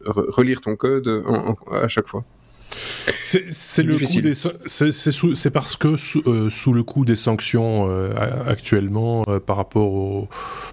[0.06, 1.24] relire ton code
[1.72, 2.26] à chaque fois.
[3.24, 3.98] C'est le
[4.68, 5.96] c'est parce que
[6.28, 8.14] euh, sous, le coup des sanctions euh,
[8.48, 10.30] actuellement euh, par rapport au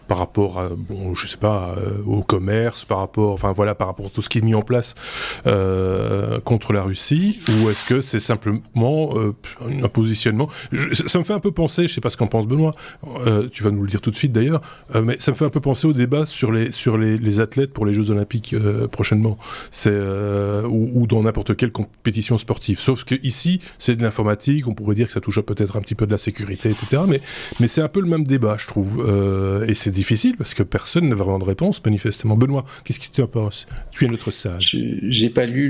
[0.06, 1.74] par rapport à bon je sais pas
[2.06, 4.62] au commerce par rapport enfin voilà par rapport à tout ce qui est mis en
[4.62, 4.94] place
[6.44, 9.14] contre la Russie ou est-ce que c'est simplement
[9.82, 10.48] un positionnement?
[10.92, 12.72] Ça me fait un peu penser je sais pas ce qu'en pense Benoît
[13.52, 14.60] tu vas nous le dire tout de suite d'ailleurs
[15.02, 17.72] mais ça me fait un peu penser au débat sur les sur les, les athlètes
[17.72, 18.54] pour les Jeux Olympiques
[18.92, 19.38] prochainement.
[19.70, 22.78] C'est ou, ou, dans n'importe quel compétition sportive.
[22.78, 25.94] Sauf que ici, c'est de l'informatique, on pourrait dire que ça touche peut-être un petit
[25.94, 27.02] peu de la sécurité, etc.
[27.08, 27.20] Mais,
[27.60, 29.04] mais c'est un peu le même débat, je trouve.
[29.06, 32.36] Euh, et c'est difficile parce que personne n'a vraiment de réponse, manifestement.
[32.36, 33.66] Benoît, qu'est-ce que tu en penses?
[33.90, 34.76] Tu es notre sage.
[35.02, 35.68] J'ai pas lu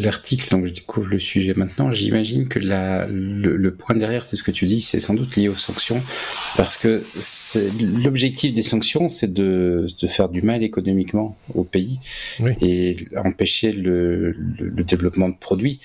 [0.00, 1.92] l'article, donc je découvre le sujet maintenant.
[1.92, 5.48] J'imagine que la, le, point derrière, c'est ce que tu dis, c'est sans doute lié
[5.48, 6.02] aux sanctions.
[6.56, 7.02] Parce que
[8.02, 11.98] l'objectif des sanctions, c'est de, de, faire du mal économiquement au pays
[12.60, 15.80] et empêcher le, le, développement de produits.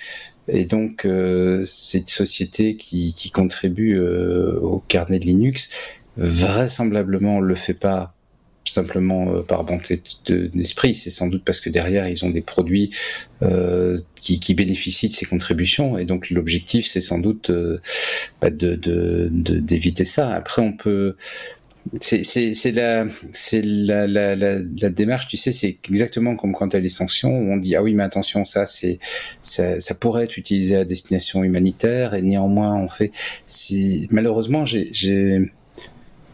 [0.52, 5.70] Et donc, euh, cette société qui, contribue euh, au carnet de Linux,
[6.18, 8.14] vraisemblablement, le fait pas
[8.66, 12.92] simplement euh, par bonté d'esprit, c'est sans doute parce que derrière ils ont des produits
[14.22, 17.52] qui, bénéficient de ces contributions et donc l'objectif c'est sans doute
[18.42, 20.30] bah, de d'éviter ça.
[20.30, 21.16] Après on peut
[22.00, 26.74] c'est la, c'est la, la, la, la, démarche, tu sais, c'est exactement comme quand il
[26.76, 29.00] y a des sanctions où on dit ah oui mais attention ça c'est
[29.42, 33.12] ça, ça, pourrait être utilisé à destination humanitaire et néanmoins on fait.
[34.12, 35.52] Malheureusement j'ai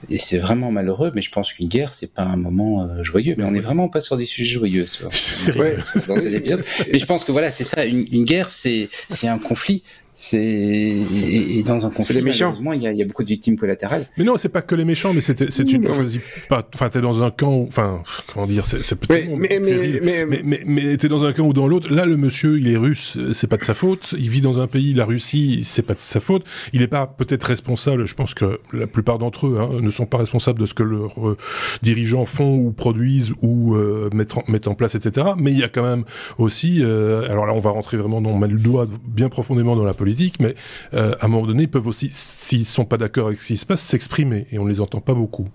[0.09, 3.35] et c'est vraiment malheureux, mais je pense qu'une guerre, c'est pas un moment euh, joyeux.
[3.37, 4.85] Mais on n'est vraiment pas sur des sujets joyeux
[5.55, 5.77] ouais.
[6.07, 6.63] dans ces épisodes.
[6.91, 7.85] Mais je pense que voilà, c'est ça.
[7.85, 9.83] Une, une guerre, c'est c'est un conflit
[10.17, 13.57] c'est et, dans un conflit malheureusement il y, a, il y, a, beaucoup de victimes
[13.57, 14.05] collatérales.
[14.17, 16.65] Mais non c'est pas que les méchants mais c'est c'est tu ne choisis pas.
[16.73, 18.01] Enfin t'es dans un camp enfin
[18.33, 21.53] comment dire c'est peut-être mais mais, mais, mais, mais, mais t'es dans un camp ou
[21.53, 21.93] dans l'autre.
[21.93, 24.15] Là le monsieur il est russe c'est pas de sa faute.
[24.17, 26.45] Il vit dans un pays la Russie c'est pas de sa faute.
[26.71, 30.05] Il est pas peut-être responsable je pense que la plupart d'entre eux hein, ne sont
[30.05, 31.37] pas responsables de ce que leurs euh,
[31.81, 35.63] dirigeants font ou produisent ou euh, mettent, en, mettent en place etc mais il y
[35.63, 36.05] a quand même
[36.37, 39.75] aussi euh, alors là on va rentrer vraiment dans on met le doigt bien profondément
[39.75, 40.53] dans la politique politique, mais
[40.93, 43.57] euh, à un moment donné, ils peuvent aussi, s'ils sont pas d'accord avec ce qui
[43.57, 45.49] se passe, s'exprimer, et on les entend pas beaucoup.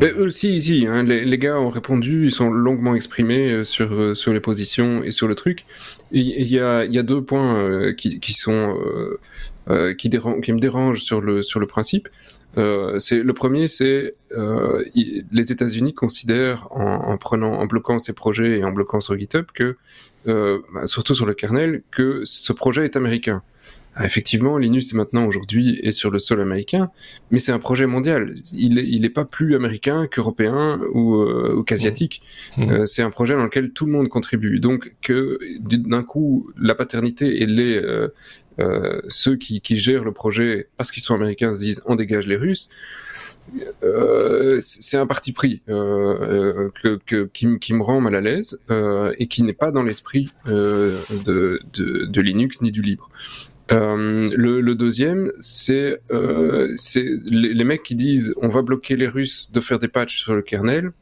[0.00, 3.64] Mais eux, si, si, hein, les, les, gars ont répondu, ils sont longuement exprimés euh,
[3.64, 5.64] sur, euh, sur les positions et sur le truc.
[6.12, 8.76] Il y a, y a deux points euh, qui, qui sont
[9.68, 12.08] euh, qui, qui me dérangent sur le sur le principe.
[12.98, 14.14] c'est le premier, c'est
[15.32, 19.46] les États-Unis considèrent en, en, prenant, en bloquant ces projets et en bloquant sur GitHub
[19.52, 19.76] que,
[20.26, 23.42] bah, surtout sur le kernel, que ce projet est américain.
[23.96, 26.90] Ah, effectivement, Linux est maintenant aujourd'hui est sur le sol américain,
[27.30, 28.34] mais c'est un projet mondial.
[28.52, 32.22] Il n'est il est pas plus américain qu'européen ou, euh, qu'asiatique.
[32.56, 32.64] Mmh.
[32.64, 32.70] Mmh.
[32.70, 34.58] Euh, c'est un projet dans lequel tout le monde contribue.
[34.58, 38.08] Donc que d'un coup la paternité et les euh,
[38.58, 42.26] euh ceux qui, qui, gèrent le projet parce qu'ils sont américains se disent on dégage
[42.26, 42.68] les Russes.
[43.82, 48.64] Euh, c'est un parti pris euh, que, que, qui, qui, me rend mal à l'aise
[49.18, 51.60] et qui n'est pas dans l'esprit de, de,
[52.06, 53.08] de, Linux ni du libre.
[53.72, 56.68] Euh, le, deuxième, c'est euh,
[57.24, 60.34] les, les, mecs qui disent on va bloquer les Russes de faire des patchs sur
[60.34, 60.92] le kernel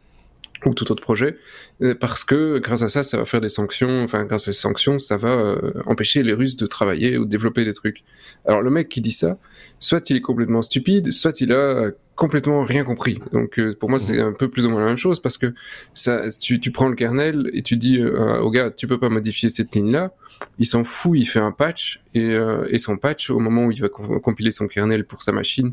[0.65, 1.37] ou tout autre projet,
[1.83, 4.61] euh, parce que grâce à ça, ça va faire des sanctions, enfin grâce à ces
[4.61, 8.05] sanctions, ça va euh, empêcher les Russes de travailler ou de développer des trucs.
[8.47, 9.39] Alors le mec qui dit ça,
[9.81, 13.21] soit il est complètement stupide, soit il a complètement rien compris.
[13.33, 15.55] Donc euh, pour moi c'est un peu plus ou moins la même chose parce que
[15.95, 19.09] ça, tu, tu prends le kernel et tu dis euh, au gars tu peux pas
[19.09, 20.13] modifier cette ligne là,
[20.59, 22.37] il s'en fout, il fait un patch et,
[22.69, 25.73] et, son patch au moment où il va compiler son kernel pour sa machine,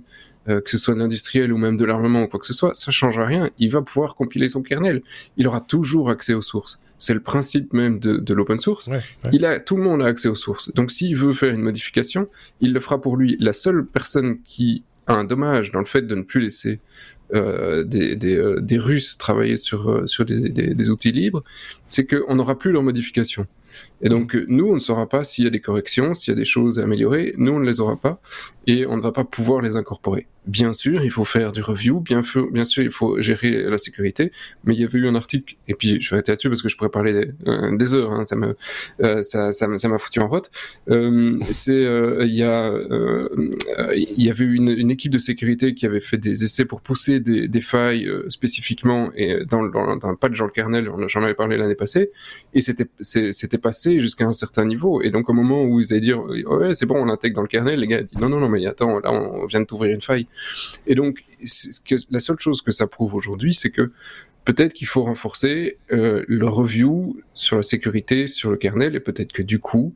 [0.50, 2.92] que ce soit de l'industriel ou même de l'armement ou quoi que ce soit, ça
[2.92, 5.02] change rien, il va pouvoir compiler son kernel,
[5.38, 6.80] il aura toujours accès aux sources.
[6.98, 8.90] C'est le principe même de, de l'open source.
[9.32, 10.74] Il a, tout le monde a accès aux sources.
[10.74, 12.28] Donc s'il veut faire une modification,
[12.62, 13.38] il le fera pour lui.
[13.40, 16.80] La seule personne qui un dommage dans le fait de ne plus laisser
[17.34, 21.44] euh, des, des, euh, des, Russes travailler sur, euh, sur des, des, des outils libres,
[21.86, 23.46] c'est qu'on n'aura plus leur modification.
[24.02, 26.40] Et donc, nous, on ne saura pas s'il y a des corrections, s'il y a
[26.40, 27.34] des choses à améliorer.
[27.38, 28.22] Nous, on ne les aura pas
[28.70, 30.28] et on ne va pas pouvoir les incorporer.
[30.46, 34.32] Bien sûr, il faut faire du review, bien, bien sûr, il faut gérer la sécurité,
[34.64, 36.70] mais il y avait eu un article, et puis je vais arrêter là-dessus parce que
[36.70, 38.56] je pourrais parler des, euh, des heures, hein, ça me,
[39.04, 40.50] euh, ça, ça, m'a foutu en route.
[40.90, 43.28] Euh, c'est, euh, il y a, euh,
[43.96, 47.62] y avait une, une, équipe de sécurité qui avait fait des essais pour pousser des,
[47.62, 51.76] failles spécifiquement et dans, dans, dans, pas de genre le kernel, j'en avais parlé l'année
[51.76, 52.12] passée,
[52.54, 56.22] et c'était, c'était jusqu'à un certain niveau, et donc au moment où ils allaient dire,
[56.24, 58.66] ouais, c'est bon, on l'intègre dans le kernel, les gars disent, non, non, non, mais
[58.66, 60.28] attends, là, on vient de t'ouvrir une faille.
[60.88, 61.24] Et donc,
[62.10, 63.92] la seule chose que ça prouve aujourd'hui, c'est que
[64.46, 69.32] peut-être qu'il faut renforcer euh, le review sur la sécurité sur le kernel et peut-être
[69.32, 69.94] que du coup,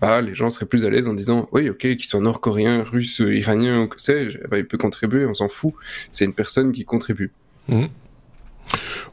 [0.00, 3.20] bah, les gens seraient plus à l'aise en disant oui, ok, qu'il soit nord-coréen, russe,
[3.20, 5.74] iranien ou que sais-je, bah, il peut contribuer, on s'en fout.
[6.10, 7.30] C'est une personne qui contribue.
[7.68, 7.84] Mmh.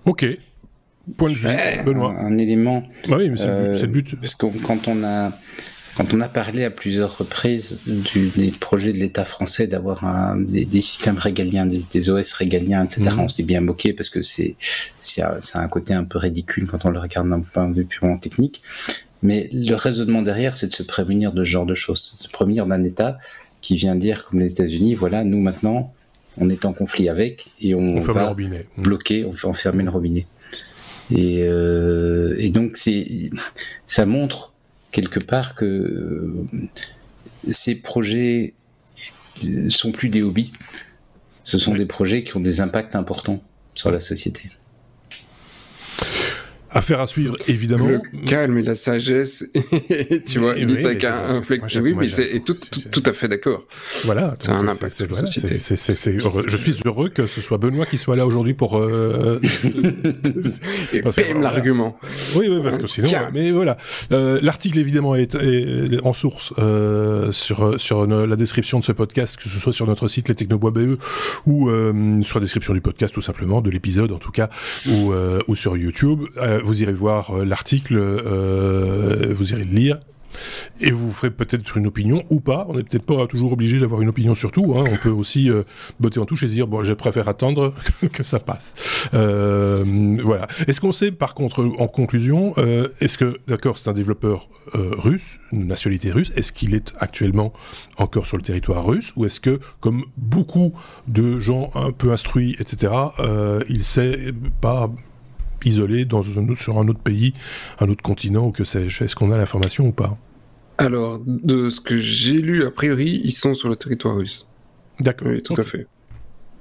[0.06, 0.26] Ok.
[1.18, 1.48] Point de vue,
[1.86, 2.16] Benoît.
[2.18, 2.84] Un, élément.
[3.08, 3.48] Bah oui, mais c'est
[3.82, 4.14] le but.
[4.14, 5.32] Euh, parce que quand on a
[6.00, 10.64] quand on a parlé à plusieurs reprises du, des projets de l'État français d'avoir des,
[10.64, 13.20] des, systèmes régaliens, des, des OS régaliens, etc., mmh.
[13.20, 14.56] on s'est bien moqué parce que c'est
[15.02, 17.86] ça a un côté un peu ridicule quand on le regarde d'un point de vue
[17.86, 18.62] purement technique.
[19.24, 22.66] Mais le raisonnement derrière, c'est de se prémunir de ce genre de choses, se prémunir
[22.66, 23.18] d'un État
[23.60, 25.94] qui vient dire, comme les États-Unis, voilà, nous maintenant,
[26.38, 28.34] on est en conflit avec et on, on va
[28.78, 30.26] bloquer, on fait enfermer le robinet.
[31.12, 33.30] Et, euh, et donc c'est,
[33.86, 34.54] ça montre
[34.92, 36.46] quelque part que euh,
[37.50, 38.54] ces projets
[39.70, 40.52] sont plus des hobbies,
[41.44, 43.42] ce sont des projets qui ont des impacts importants
[43.74, 44.44] sur la société.
[46.72, 47.88] Affaire à suivre, évidemment.
[47.88, 49.46] Le calme et la sagesse,
[50.28, 51.42] tu vois, il dit ça avec un,
[51.82, 52.56] Oui, mais c'est tout,
[52.92, 53.66] tout, à fait d'accord.
[54.06, 54.34] Voilà.
[54.40, 55.56] C'est un impact sur la société.
[55.56, 58.78] je suis heureux que ce soit Benoît qui soit là aujourd'hui pour...
[58.78, 59.40] Euh...
[60.94, 61.98] et l'argument.
[62.36, 63.10] Oui, oui, parce que sinon...
[63.34, 63.78] Mais voilà.
[64.12, 65.36] Euh, L'article, évidemment, est,
[66.04, 70.08] en source euh, sur, sur la description de ce podcast, que ce soit sur notre
[70.08, 71.00] site lestechnobois.be
[71.46, 74.50] ou euh, sur la description du podcast, tout simplement, de l'épisode, en tout cas,
[74.88, 75.14] ou,
[75.48, 76.26] ou sur YouTube.
[76.38, 80.00] Euh, vous irez voir euh, l'article, euh, vous irez le lire,
[80.80, 82.66] et vous ferez peut-être une opinion ou pas.
[82.70, 84.76] On n'est peut-être pas toujours obligé d'avoir une opinion sur tout.
[84.78, 84.86] Hein.
[84.92, 85.64] On peut aussi euh,
[86.00, 87.74] botter en touche et dire bon, je préfère attendre
[88.14, 89.08] que ça passe.
[89.14, 89.84] Euh,
[90.22, 90.48] voilà.
[90.68, 94.92] Est-ce qu'on sait, par contre, en conclusion, euh, est-ce que, d'accord, c'est un développeur euh,
[94.98, 97.54] russe, une nationalité russe, est-ce qu'il est actuellement
[97.98, 100.74] encore sur le territoire russe ou est-ce que, comme beaucoup
[101.08, 104.90] de gens un peu instruits, etc., euh, il sait pas
[105.66, 107.34] isolé dans un autre, sur un autre pays,
[107.80, 110.18] un autre continent ou que sais-je Est-ce qu'on a l'information ou pas?
[110.78, 114.48] Alors, de ce que j'ai lu, a priori, ils sont sur le territoire russe.
[115.02, 115.28] D'accord.
[115.30, 115.88] Oui, tout à fait.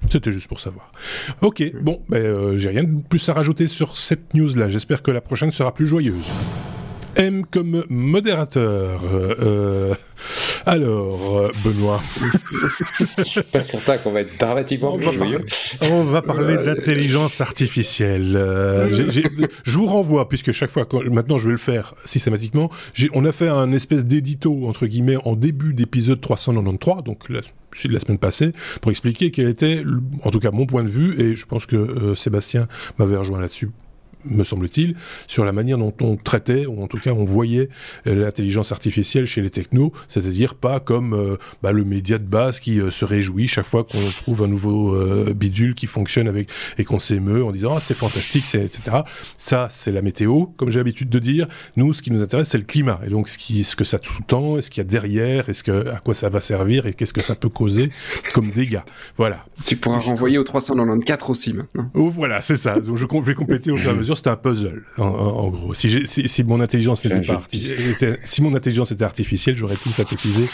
[0.08, 0.92] C'était juste pour savoir.
[1.40, 4.68] Ok, bon, ben, euh, j'ai rien de plus à rajouter sur cette news-là.
[4.68, 6.30] J'espère que la prochaine sera plus joyeuse.
[7.16, 9.02] M comme modérateur.
[9.12, 9.94] Euh,
[10.66, 12.00] Alors, euh, Benoît.
[13.18, 15.38] Je suis pas certain qu'on va être dramatiquement on va, parler,
[15.90, 18.36] on va parler d'intelligence artificielle.
[18.36, 19.10] Euh,
[19.64, 22.70] je vous renvoie, puisque chaque fois, maintenant je vais le faire systématiquement,
[23.12, 27.40] on a fait un espèce d'édito, entre guillemets, en début d'épisode 393, donc la,
[27.84, 29.82] la semaine passée, pour expliquer quel était,
[30.22, 32.68] en tout cas mon point de vue, et je pense que euh, Sébastien
[32.98, 33.70] m'avait rejoint là-dessus
[34.30, 34.94] me semble-t-il,
[35.26, 37.68] sur la manière dont on traitait, ou en tout cas on voyait
[38.06, 42.60] euh, l'intelligence artificielle chez les technos, c'est-à-dire pas comme euh, bah, le média de base
[42.60, 44.96] qui euh, se réjouit chaque fois qu'on trouve un nouveau
[45.34, 48.98] bidule qui fonctionne avec et qu'on s'émeut en disant ah c'est fantastique, etc.
[49.36, 51.46] Ça c'est la météo, comme j'ai l'habitude de dire.
[51.76, 53.98] Nous, ce qui nous intéresse, c'est le climat et donc ce, qui, ce que ça
[54.02, 57.14] sous-tend, ce qu'il y a derrière, est-ce que à quoi ça va servir et qu'est-ce
[57.14, 57.90] que ça peut causer
[58.34, 58.80] comme dégâts.
[59.16, 59.44] Voilà.
[59.64, 61.90] Tu pourras renvoyer au 394 aussi maintenant.
[61.94, 62.78] Oh, voilà, c'est ça.
[62.80, 65.74] Donc je vais compléter au fur et à mesure c'était un puzzle, en, gros.
[65.74, 67.42] Si, si, mon intelligence n'était pas
[68.24, 70.48] si mon intelligence était artificielle, j'aurais tout synthétisé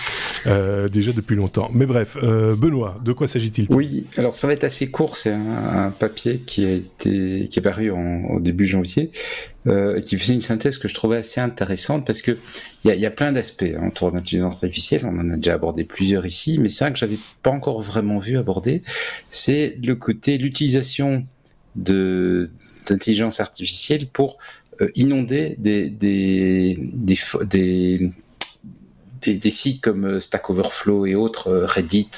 [0.46, 1.70] euh, déjà depuis longtemps.
[1.72, 5.16] Mais bref, euh, Benoît, de quoi s'agit-il Oui, alors ça va être assez court.
[5.16, 9.10] C'est un, papier qui a été qui est paru au début janvier.
[9.66, 12.36] Euh, qui faisait une synthèse que je trouvais assez intéressante parce que
[12.84, 15.06] il y a, y a, plein d'aspects hein, autour de l'intelligence artificielle.
[15.06, 18.18] On en a déjà abordé plusieurs ici, mais c'est un que j'avais pas encore vraiment
[18.18, 18.82] vu aborder.
[19.30, 21.24] C'est le côté l'utilisation
[21.76, 22.50] de
[22.86, 24.38] d'intelligence artificielle pour
[24.80, 26.76] euh, inonder des des,
[27.44, 28.10] des,
[29.26, 32.10] des, sites comme euh, Stack Overflow et autres, euh, Reddit,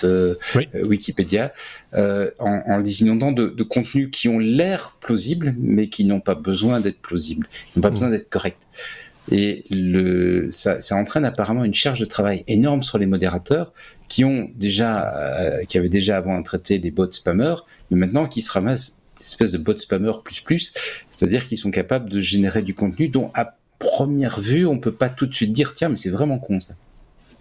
[0.74, 1.52] Wikipédia,
[1.92, 6.80] en, les inondant de, de contenus qui ont l'air plausibles, mais qui n'ont pas besoin
[6.80, 7.92] d'être plausibles, qui n'ont pas mmh.
[7.92, 8.56] besoin d'être corrects.
[9.30, 13.72] Et le, ça, ça, entraîne apparemment une charge de travail énorme sur les modérateurs
[14.08, 15.12] qui ont déjà,
[15.68, 17.56] qui avaient déjà avant traité des bots spammers,
[17.90, 18.95] mais maintenant qui se ramassent
[19.26, 20.72] espèce de bot spammer plus plus,
[21.10, 25.08] c'est-à-dire qu'ils sont capables de générer du contenu dont à première vue on peut pas
[25.08, 26.74] tout de suite dire tiens mais c'est vraiment con ça.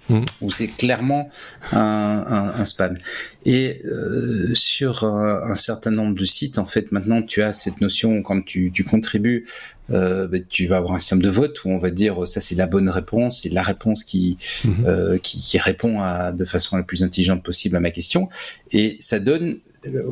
[0.09, 0.21] Mmh.
[0.41, 1.29] Ou c'est clairement
[1.71, 2.97] un, spam.
[3.45, 8.21] Et euh, sur un, certain nombre de sites, en fait, maintenant tu as cette notion
[8.21, 9.47] quand tu, contribues,
[9.91, 12.55] euh, ben, tu vas avoir un système de vote où on va dire ça c'est
[12.55, 14.69] la bonne réponse, c'est la réponse qui, mmh.
[14.85, 18.29] euh, qui, qui répond à, de façon la plus intelligente possible à ma question,
[18.71, 19.59] et ça donne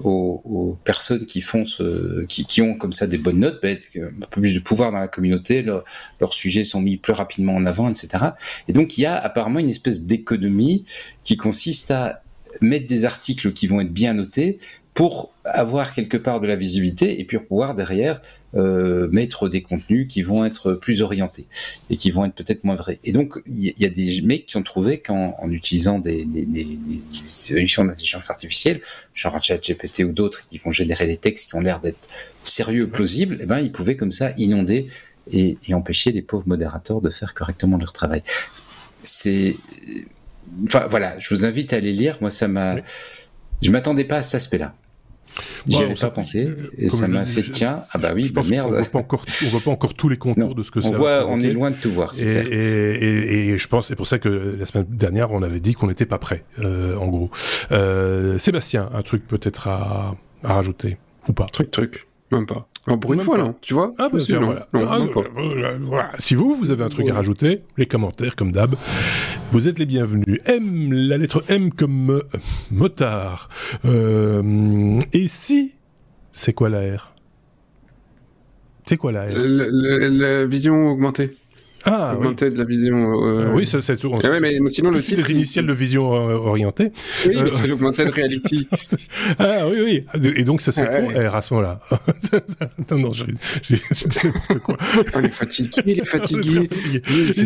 [0.04, 4.26] aux, personnes qui font ce, qui, qui, ont comme ça des bonnes notes, ben, un
[4.30, 7.90] peu plus de pouvoir dans la communauté, leurs sujets sont mis plus rapidement en avant,
[7.90, 8.26] etc.
[8.68, 10.86] Et donc il y a apparemment une espèce d'économie
[11.24, 12.24] qui consiste à
[12.62, 14.60] mettre des articles qui vont être bien notés
[14.94, 18.22] pour avoir quelque part de la visibilité et puis pouvoir derrière
[18.56, 21.48] euh, mettre des contenus qui vont être plus orientés
[21.90, 23.00] et qui vont être peut-être moins vrais.
[23.04, 26.46] Et donc il y, a des mecs qui ont trouvé qu'en en utilisant des, des,
[26.46, 28.82] des, des solutions d'intelligence artificielle,
[29.16, 32.10] genre ChatGPT ou d'autres qui vont générer des textes qui ont l'air d'être
[32.44, 34.88] sérieux, plausibles, eh ben ils pouvaient comme ça inonder
[35.32, 38.22] et, et empêcher les pauvres modérateurs de faire correctement leur travail.
[39.02, 39.58] C'est
[40.66, 42.20] enfin voilà, je vous invite à aller lire.
[42.22, 42.76] Moi ça m'a,
[43.64, 44.76] je m'attendais pas à cet aspect-là.
[45.67, 48.69] J'y avais pas pensé et ça m'a fait tiens ah bah oui bah merde.
[48.72, 50.89] On voit pas encore on voit pas encore tous les contours de ce que c'est.
[50.89, 52.13] On voit on est loin de tout voir.
[52.19, 55.74] Et, et, et, je pense c'est pour ça que la semaine dernière on avait dit
[55.74, 57.30] qu'on n'était pas prêt euh, en gros.
[57.72, 61.48] Euh, Sébastien un truc peut-être à, à rajouter ou pas?
[61.52, 63.56] Truc truc même pas pour une fois, non.
[63.62, 64.67] Tu vois Ah, bah, voilà.
[64.74, 65.00] Ah,
[65.82, 66.12] voilà.
[66.19, 68.76] Si vous, vous avez un truc à rajouter, les commentaires, comme d'hab,
[69.52, 70.39] vous êtes les bienvenus.
[70.46, 72.22] M, la lettre M comme euh,
[72.72, 73.50] motard.
[73.86, 75.76] Euh, et si,
[76.32, 77.13] c'est quoi la R?
[78.86, 79.34] C'est quoi la R?
[79.34, 81.38] La vision augmentée.
[81.86, 83.26] Ah, augmenter de la vision.
[83.26, 83.54] Euh...
[83.54, 84.13] oui, ça c'est tout.
[84.24, 85.24] Ah ouais, mais sinon le titre.
[85.28, 86.91] Les initiales de vision euh, orientée.
[87.28, 87.50] Oui, euh...
[87.54, 88.67] c'est l'augmented reality.
[89.39, 90.32] ah oui, oui.
[90.36, 91.80] Et donc ça c'est ah, quoi R à ce moment-là
[92.91, 93.26] Non, non, je,
[93.63, 94.78] je, je sais pas quoi.
[95.15, 96.69] On est fatigué, il est fatigué.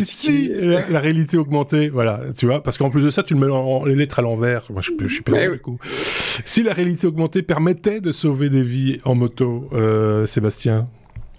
[0.02, 3.40] Si la, la, réalité augmentée, voilà, tu vois, parce qu'en plus de ça, tu le
[3.40, 4.66] mets en, les lettres à l'envers.
[4.70, 5.78] Moi, je, je suis pas du coup.
[6.44, 10.88] Si la réalité augmentée permettait de sauver des vies en moto, euh, Sébastien,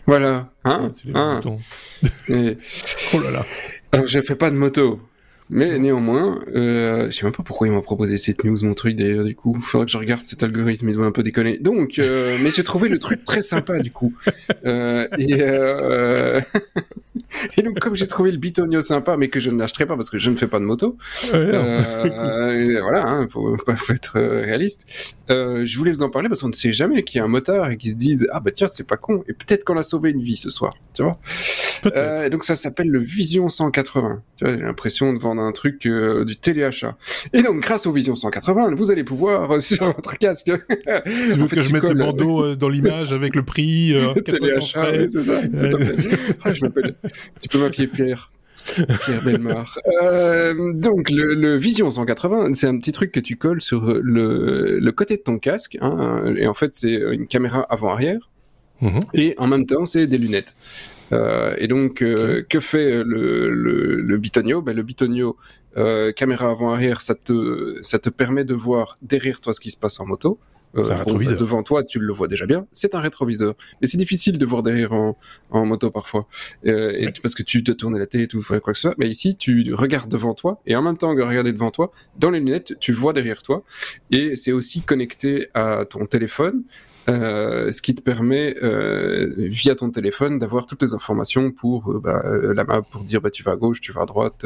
[0.10, 0.50] voilà.
[0.66, 1.40] Hein, hein.
[2.30, 2.58] Et...
[3.14, 3.46] oh là là.
[3.92, 5.00] Alors, je fais pas de moto.
[5.52, 8.96] Mais néanmoins, euh, je sais même pas pourquoi ils m'ont proposé cette news, mon truc
[8.96, 9.60] d'ailleurs, du coup.
[9.62, 11.60] Faudrait que je regarde cet algorithme, il doit un peu déconner.
[11.60, 14.12] Donc, euh, mais j'ai trouvé le truc très sympa, du coup.
[14.66, 16.42] Euh, et, euh,
[17.58, 20.10] et donc, comme j'ai trouvé le bitonio sympa, mais que je ne l'achèterai pas parce
[20.10, 20.98] que je ne fais pas de moto,
[21.34, 25.16] euh, voilà, hein, faut, faut être euh, réaliste.
[25.30, 27.30] Euh, je voulais vous en parler parce qu'on ne sait jamais qu'il y a un
[27.30, 29.84] motard et qu'ils se disent ah bah tiens c'est pas con et peut-être qu'on a
[29.84, 31.20] sauvé une vie ce soir, tu vois.
[31.86, 34.22] Euh, et donc ça s'appelle le Vision 180.
[34.36, 36.98] Tu vois, j'ai l'impression de vendre un truc du téléachat.
[37.32, 40.52] Et donc grâce au Vision 180, vous allez pouvoir sur votre casque.
[40.52, 43.94] tu veux que je mette le bandeau dans l'image avec le prix
[44.26, 45.40] téléachat, oui, c'est ça.
[46.44, 46.66] ah, je
[47.42, 48.32] tu peux m'appeler Pierre.
[48.66, 49.80] Pierre Belmar.
[50.02, 55.18] Euh, donc, le, Vision 180, c'est un petit truc que tu colles sur le, côté
[55.18, 55.78] de ton casque.
[55.82, 58.30] Hein, et en fait, c'est une caméra avant-arrière.
[58.82, 59.00] Mhm.
[59.14, 60.56] Et en même temps, c'est des lunettes.
[61.12, 64.62] Euh, et donc, euh, que fait le, le, Bitonio?
[64.62, 65.38] Ben, Le Bitonio,
[66.16, 70.00] caméra avant-arrière, ça te, ça te permet de voir derrière toi ce qui se passe
[70.00, 70.40] en moto.
[70.78, 72.68] Euh, bah, devant toi, tu le vois déjà bien.
[72.72, 75.18] C'est un rétroviseur, mais c'est difficile de voir derrière en,
[75.50, 76.28] en moto parfois,
[76.68, 78.96] euh, et parce que tu te tournes la tête ou quoi que ce soit.
[79.00, 82.30] Mais ici, tu regardes devant toi, et en même temps que regarder devant toi, dans
[82.30, 83.64] les lunettes, tu vois derrière toi,
[84.12, 86.64] et c'est aussi connecté à ton téléphone.
[87.10, 92.00] Euh, ce qui te permet euh, via ton téléphone d'avoir toutes les informations pour euh,
[92.00, 92.22] bah,
[92.54, 94.46] la map, pour dire bah tu vas à gauche, tu vas à droite,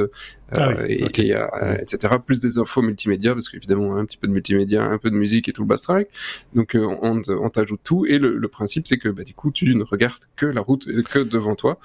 [0.52, 2.16] ah et, etc.
[2.26, 5.50] Plus des infos multimédia parce qu'évidemment un petit peu de multimédia, un peu de musique
[5.50, 6.08] et tout le bastrac.
[6.54, 9.84] Donc on, on t'ajoute tout et le, principe c'est que bah, du coup tu ne
[9.84, 11.80] regardes que la route que devant toi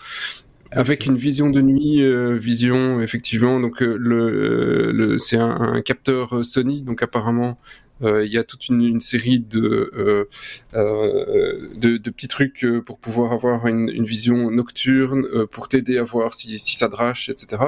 [0.71, 2.03] avec une vision de nuit,
[2.39, 3.59] vision effectivement.
[3.59, 7.59] Donc le, le c'est un, un, capteur Sony, donc apparemment
[8.03, 10.29] il y a toute une, série de, euh,
[10.75, 16.05] euh, de, de, petits trucs pour pouvoir avoir une, une vision nocturne, pour t'aider à
[16.05, 17.63] voir si, si ça drache, etc.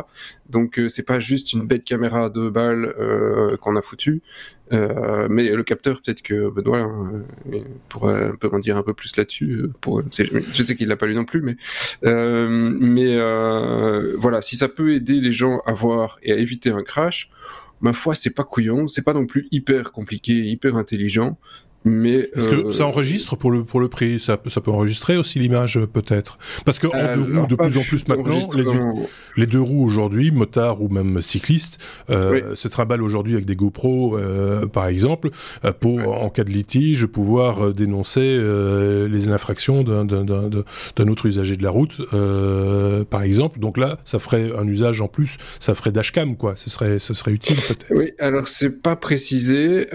[0.49, 2.95] Donc c'est pas juste une bête caméra de balles
[3.61, 4.22] qu'on a foutu,
[4.72, 7.24] euh, mais le capteur, peut-être que Benoît hein,
[7.89, 9.66] pourrait un peu en dire un peu plus là-dessus.
[10.12, 11.57] Je sais qu'il l'a pas lu non plus, mais
[12.05, 16.70] euh, mais euh, voilà, si ça peut aider les gens à voir et à éviter
[16.70, 17.31] un crash,
[17.81, 21.39] ma foi, c'est pas couillon, c'est pas non plus hyper compliqué, hyper intelligent.
[21.85, 24.20] Mais est-ce que ça euh, enregistre pour le pour le prix?
[24.20, 26.37] Ça, ça peut enregistrer aussi l'image peut-être?
[26.66, 28.39] Parce que en deux roues de plus en plus maintenant
[29.37, 31.78] les, deux roues aujourd'hui motards ou même cyclistes
[32.11, 35.31] euh, se trimballent aujourd'hui avec des GoPro euh, par exemple
[35.64, 38.39] euh, pour en cas de litige pouvoir dénoncer
[39.09, 42.03] les infractions d'un autre usager de la route
[43.09, 43.59] par exemple.
[43.59, 46.55] Donc là ça ferait un usage en plus ça ferait dashcam quoi.
[46.57, 47.87] Ce serait ce serait utile peut-être.
[47.91, 49.87] Oui alors c'est pas précisé.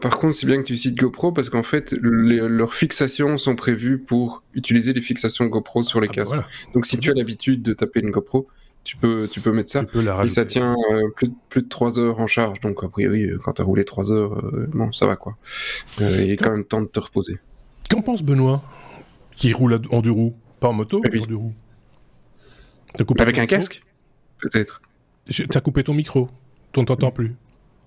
[0.00, 3.98] Par contre c'est bien que tu cites GoPro parce qu'en fait, leurs fixations sont prévues
[3.98, 6.36] pour utiliser les fixations GoPro sur les ah bah casques.
[6.74, 8.48] Donc si tu as l'habitude de taper une GoPro,
[8.84, 9.84] tu peux, tu peux mettre ça.
[10.24, 12.60] et ça tient euh, plus, plus, de 3 heures en charge.
[12.60, 15.36] Donc a priori, euh, quand tu as roulé 3 heures, euh, bon, ça va quoi.
[16.00, 17.38] il est quand même temps de te reposer.
[17.90, 18.62] Qu'en pense Benoît
[19.36, 21.54] Qui roule en deux roues Pas en moto, mais en deux roues.
[23.18, 23.82] Avec un casque?
[24.38, 24.80] Peut-être.
[25.50, 26.28] T'as coupé ton micro.
[26.76, 27.34] On t'entend plus.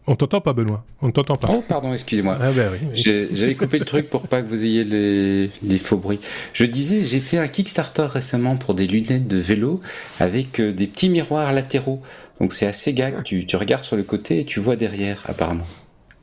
[0.07, 0.83] On t'entend pas, Benoît.
[1.01, 1.49] On ne t'entend pas.
[1.51, 2.37] Oh, pardon, excusez-moi.
[2.41, 6.19] Ah, ben J'avais coupé le truc pour pas que vous ayez les, faux bruits.
[6.53, 9.79] Je disais, j'ai fait un Kickstarter récemment pour des lunettes de vélo
[10.19, 12.01] avec euh, des petits miroirs latéraux.
[12.39, 13.23] Donc c'est assez gag.
[13.23, 15.67] Tu, regardes sur le côté et tu vois derrière, apparemment.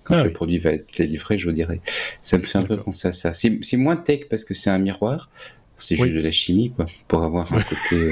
[0.02, 1.80] Quand ah le produit va être délivré, je vous dirais.
[2.22, 3.32] Ça me fait un peu penser à ça.
[3.32, 5.30] C'est moins tech parce que c'est un miroir,
[5.78, 7.94] c'est juste de la chimie, quoi, pour avoir un côté.
[7.94, 8.10] Euh,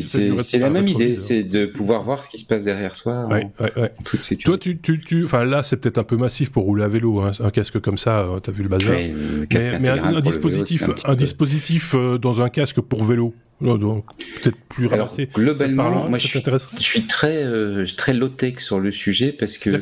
[0.40, 3.46] c'est la même idée, c'est de pouvoir voir ce qui se passe derrière soi ouais,
[3.60, 4.44] en, toute sécurité.
[4.44, 7.20] Toi, tu, tu, tu, enfin là, c'est peut-être un peu massif pour rouler à vélo,
[7.20, 8.20] hein, un casque comme ça.
[8.20, 8.90] Euh, t'as vu le bazar.
[8.90, 9.14] mais,
[9.88, 13.32] un, dispositif, un, dispositif euh, dans un casque pour vélo.
[13.60, 14.04] Donc
[14.42, 15.28] peut-être plus ramassé.
[15.32, 17.46] globalement, moi je suis, je suis, très
[17.96, 19.80] très low tech sur le sujet parce que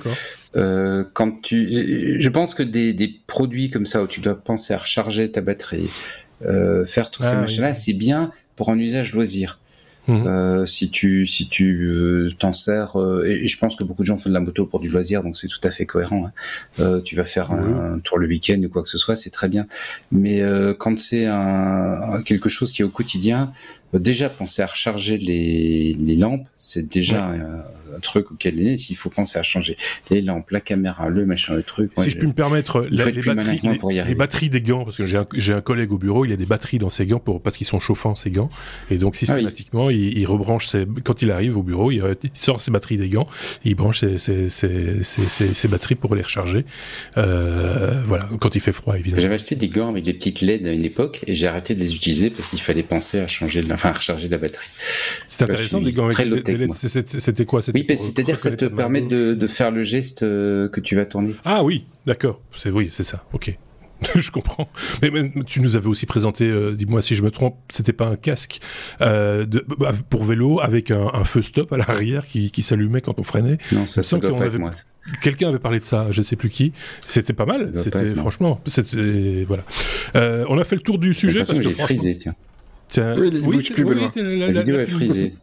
[0.56, 4.74] euh, quand tu, je pense que des, des, produits comme ça où tu dois penser
[4.74, 5.88] à recharger ta batterie,
[6.44, 9.60] euh, faire tous ces ah machins-là, c'est bien pour un usage loisir.
[10.08, 10.26] Mhm.
[10.26, 14.16] Euh, si tu si tu t'en sers euh, et, je pense que beaucoup de gens
[14.16, 16.32] font de la moto pour du loisir donc c'est tout à fait cohérent hein.
[16.80, 19.48] euh, tu vas faire un, tour le week-end ou quoi que ce soit c'est très
[19.48, 19.66] bien
[20.10, 23.52] mais euh, quand c'est un, quelque chose qui est au quotidien
[23.92, 27.34] déjà penser à recharger les, les lampes c'est déjà
[27.96, 29.76] un truc auquel il faut penser à changer
[30.10, 31.90] les lampes, la caméra, le machin, le truc.
[31.98, 33.60] si je, puis me permettre, les, batteries,
[34.06, 36.46] les, batteries, des gants, parce que j'ai un, un, collègue au bureau, il a des
[36.46, 38.50] batteries dans ses gants pour, parce qu'ils sont chauffants ces gants,
[38.90, 42.02] et donc ah systématiquement il, il, rebranche ses, quand il arrive au bureau, il,
[42.34, 43.26] sort ses batteries des gants,
[43.64, 46.64] il branche ses, ses, ses batteries pour les recharger.
[47.16, 49.22] Euh, voilà, quand il fait froid évidemment.
[49.22, 51.80] J'avais acheté des gants avec des petites LED à une époque et j'ai arrêté de
[51.80, 54.68] les utiliser parce qu'il fallait penser à changer, enfin à recharger la batterie.
[55.28, 56.72] C'est intéressant des gants avec des LED.
[56.74, 57.60] C'était quoi?
[57.88, 61.34] C'est-à-dire que ça te permet de, faire le geste euh, que tu vas tourner.
[61.44, 62.40] Ah oui, d'accord.
[62.54, 63.24] C'est oui, c'est ça.
[63.32, 63.56] Ok.
[64.14, 64.70] je comprends.
[65.02, 65.10] Mais,
[65.46, 68.60] tu nous avais aussi présenté, euh, dis-moi si je me trompe, c'était pas un casque
[69.02, 73.24] euh, de, bah, pour vélo avec un, feu stop à l'arrière qui, s'allumait quand on
[73.24, 73.58] freinait?
[73.72, 74.72] Non, ça, ça doit pas être moi.
[75.22, 76.72] Quelqu'un avait parlé de ça, je sais plus qui.
[77.06, 77.72] C'était pas mal.
[77.78, 79.64] C'était franchement, c'était voilà.
[80.14, 82.34] on a fait le tour du sujet parce que j'ai frisé, tiens.
[82.88, 83.16] tiens.
[83.18, 83.84] Oui, oui, plus
[84.38, 85.34] la, vidéo est frisée.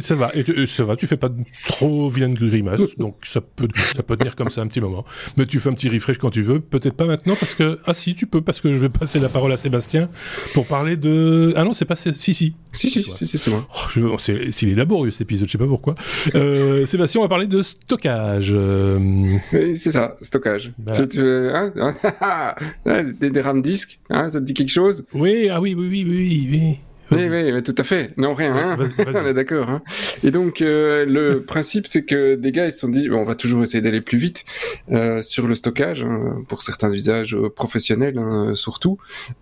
[0.00, 1.30] Ça va, et ça va, tu fais pas
[1.66, 5.04] trop vilaine grimace, donc ça peut, ça peut tenir comme ça un petit moment.
[5.36, 7.94] Mais tu fais un petit refresh quand tu veux, peut-être pas maintenant parce que, ah
[7.94, 10.08] si, tu peux, parce que je vais passer la parole à Sébastien
[10.54, 12.32] pour parler de, ah non, c'est pas, si, si.
[12.34, 13.68] Si, si, si, c'est moi.
[13.70, 15.94] Oh, c'est, il est laborieux cet épisode, je sais pas pourquoi.
[16.34, 18.52] Euh, Sébastien, on va parler de stockage.
[18.54, 19.26] Euh...
[19.50, 20.72] C'est ça, stockage.
[20.94, 21.72] Tu, tu, hein,
[22.20, 25.04] hein, des, des RAM disques, hein, ça te dit quelque chose?
[25.12, 26.78] Oui, ah oui, oui, oui, oui, oui.
[27.12, 28.16] Oui, oui, tout à fait.
[28.16, 28.56] Non, rien.
[28.56, 29.68] Hein on est d'accord.
[29.68, 29.82] Hein
[30.22, 33.24] et donc, euh, le principe, c'est que des gars, ils se sont dit, bon, on
[33.24, 34.44] va toujours essayer d'aller plus vite
[34.90, 38.98] euh, sur le stockage, hein, pour certains usages euh, professionnels, hein, surtout.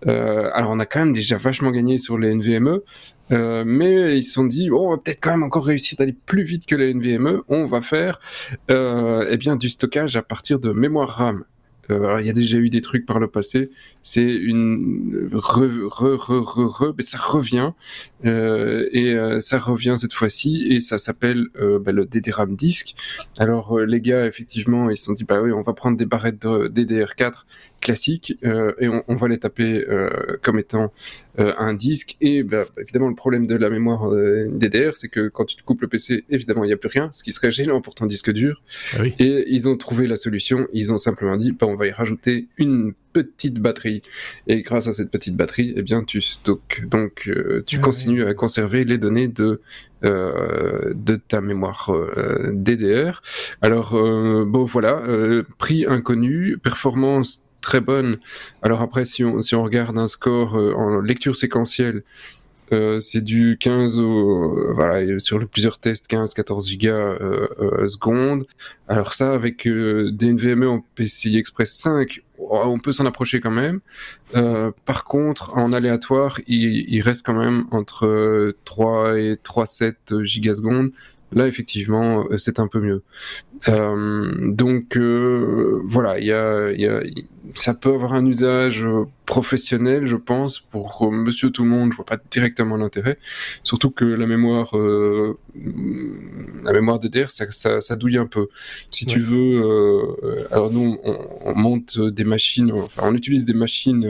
[0.07, 2.79] Euh, alors, on a quand même déjà vachement gagné sur les NVMe.
[3.31, 6.15] Euh, mais ils se sont dit, bon, on va peut-être quand même encore réussir d'aller
[6.25, 7.41] plus vite que les NVMe.
[7.47, 8.19] On va faire
[8.69, 11.43] euh, eh bien, du stockage à partir de mémoire RAM.
[11.91, 13.69] Euh, il y a déjà eu des trucs par le passé.
[14.01, 17.71] C'est une re, re, re, re, mais ça revient
[18.25, 22.95] euh, et euh, ça revient cette fois-ci et ça s'appelle bah, le DDRAM disque.
[23.37, 26.41] Alors les gars, effectivement, ils se sont dit bah oui, on va prendre des barrettes
[26.41, 27.43] de DDR4
[27.81, 29.85] classiques et on, va les taper
[30.41, 30.91] comme étant
[31.37, 32.17] un disque.
[32.21, 35.81] Et bah, évidemment, le problème de la mémoire DDR, c'est que quand tu te coupes
[35.81, 38.31] le PC, évidemment, il n'y a plus rien, ce qui serait gênant pour ton disque
[38.31, 38.61] dur.
[38.93, 39.13] Ah oui.
[39.19, 40.67] Et ils ont trouvé la solution.
[40.73, 44.01] Ils ont simplement dit bah, on va y rajouter une petite batterie.
[44.47, 46.83] Et grâce à cette petite batterie, eh bien, tu stockes.
[46.89, 49.61] Donc, euh, tu continues à conserver les données de
[50.03, 53.21] euh, de ta mémoire euh, DDR.
[53.61, 58.17] Alors, euh, bon, voilà, euh, prix inconnu, performance très bonne.
[58.61, 62.03] Alors après, si on, si on regarde un score en lecture séquentielle,
[62.73, 68.45] euh, c'est du 15 au, voilà, sur plusieurs tests, 15-14 gigas euh, euh, secondes.
[68.87, 73.81] Alors ça, avec des NVMe en PCI Express 5, on peut s'en approcher quand même.
[74.35, 80.91] Euh, par contre, en aléatoire, il, il, reste quand même entre 3 et 3,7 gigasecondes.
[81.33, 83.03] Là, effectivement, c'est un peu mieux.
[83.69, 87.01] Euh, donc euh, voilà, il y a, y a,
[87.53, 88.87] ça peut avoir un usage
[89.25, 91.91] professionnel, je pense, pour Monsieur tout le monde.
[91.91, 93.17] Je vois pas directement l'intérêt,
[93.63, 95.37] surtout que la mémoire, euh,
[96.63, 98.47] la mémoire DDR, ça, ça, ça, douille un peu.
[98.89, 99.13] Si ouais.
[99.13, 104.05] tu veux, euh, alors nous, on, on, monte des machines, enfin, on utilise des machines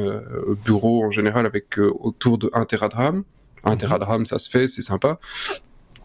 [0.47, 3.23] au bureau en général avec autour de 1 Tera de RAM.
[3.63, 5.19] 1 Tera de RAM, ça se fait, c'est sympa.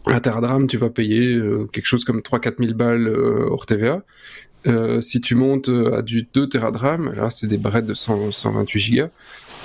[0.06, 4.02] Un teradrame, tu vas payer euh, quelque chose comme 3-4 000 balles euh, hors TVA.
[4.66, 8.80] Euh, si tu montes à du 2 teradrame, là c'est des barrettes de 100, 128
[8.80, 9.08] gigas,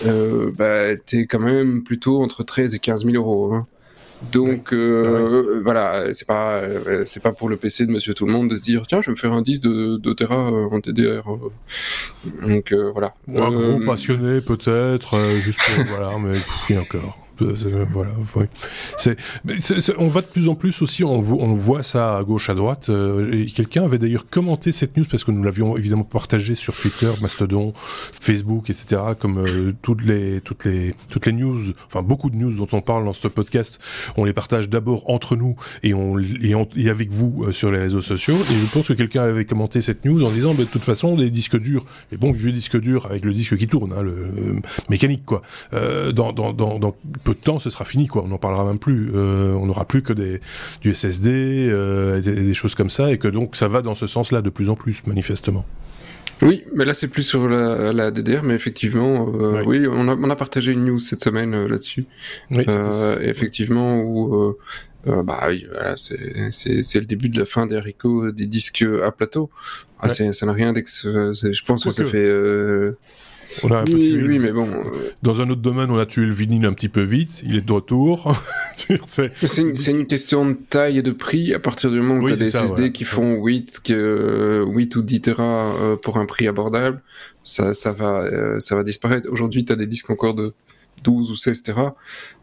[0.05, 3.53] euh, bah, t'es quand même plutôt entre 13 et 15 000 euros.
[3.53, 3.67] Hein.
[4.31, 4.77] Donc oui.
[4.77, 5.61] euh, ouais.
[5.63, 6.61] voilà, c'est pas
[7.05, 9.07] c'est pas pour le PC de Monsieur Tout le Monde de se dire tiens je
[9.07, 11.23] vais me faire un 10 de, de Tera en DDR.
[12.47, 13.15] Donc voilà.
[13.27, 17.17] Ou un gros passionné peut-être, juste pour, voilà, mais encore.
[17.41, 18.11] Euh, voilà.
[18.97, 19.17] C'est,
[19.97, 22.89] on va de plus en plus aussi, on, voit ça à gauche, à droite.
[22.89, 27.09] Euh, Quelqu'un avait d'ailleurs commenté cette news parce que nous l'avions évidemment partagé sur Twitter,
[27.21, 29.01] Mastodon, Facebook, etc.
[29.19, 32.81] Comme euh, toutes les toutes les toutes les news, enfin beaucoup de news dont on
[32.81, 33.79] parle dans ce podcast,
[34.17, 38.35] on les partage d'abord entre nous et on et, avec vous sur les réseaux sociaux.
[38.51, 41.15] Et je pense que quelqu'un avait commenté cette news en disant, bah, de toute façon,
[41.15, 44.61] les disques durs, les bons vieux disques durs avec le disque qui tourne, hein, le
[44.89, 46.31] mécanique quoi, dans
[47.31, 48.23] peu de temps, ce sera fini, quoi.
[48.25, 49.11] On n'en parlera même plus.
[49.15, 50.41] Euh, on n'aura plus que des,
[50.81, 51.29] du SSD,
[51.69, 54.49] euh, des, des, choses comme ça, et que donc ça va dans ce sens-là de
[54.49, 55.65] plus en plus, manifestement.
[56.41, 60.09] Oui, mais là c'est plus sur la, la, DDR, mais effectivement, euh, oui, oui on,
[60.09, 62.05] a, on, a, partagé une news cette semaine euh, là-dessus.
[62.49, 62.65] Oui,
[63.21, 64.55] effectivement, où
[65.05, 69.49] bah, voilà, c'est le début de la fin des haricots des disques à plateau.
[69.99, 70.33] Ah, ouais.
[70.33, 71.03] Ça n'a rien d'ex.
[71.05, 72.29] Je pense que ça fait
[73.63, 74.69] on a un oui, peu tué oui, mais bon.
[75.21, 77.41] Dans un autre domaine, on a tué le vinyle un petit peu vite.
[77.43, 78.35] Il est de retour.
[78.75, 81.53] c'est une, une, question de taille et de prix.
[81.53, 82.91] À partir du moment où oui, tu as des ça, SSD ouais.
[82.91, 87.01] qui font 8, que, 8 ou 10 Tera pour un prix abordable,
[87.43, 89.27] ça, ça, va, euh, ça va disparaître.
[89.31, 90.53] Aujourd'hui, tu as des disques encore de
[91.03, 91.95] 12 ou 16 Tera,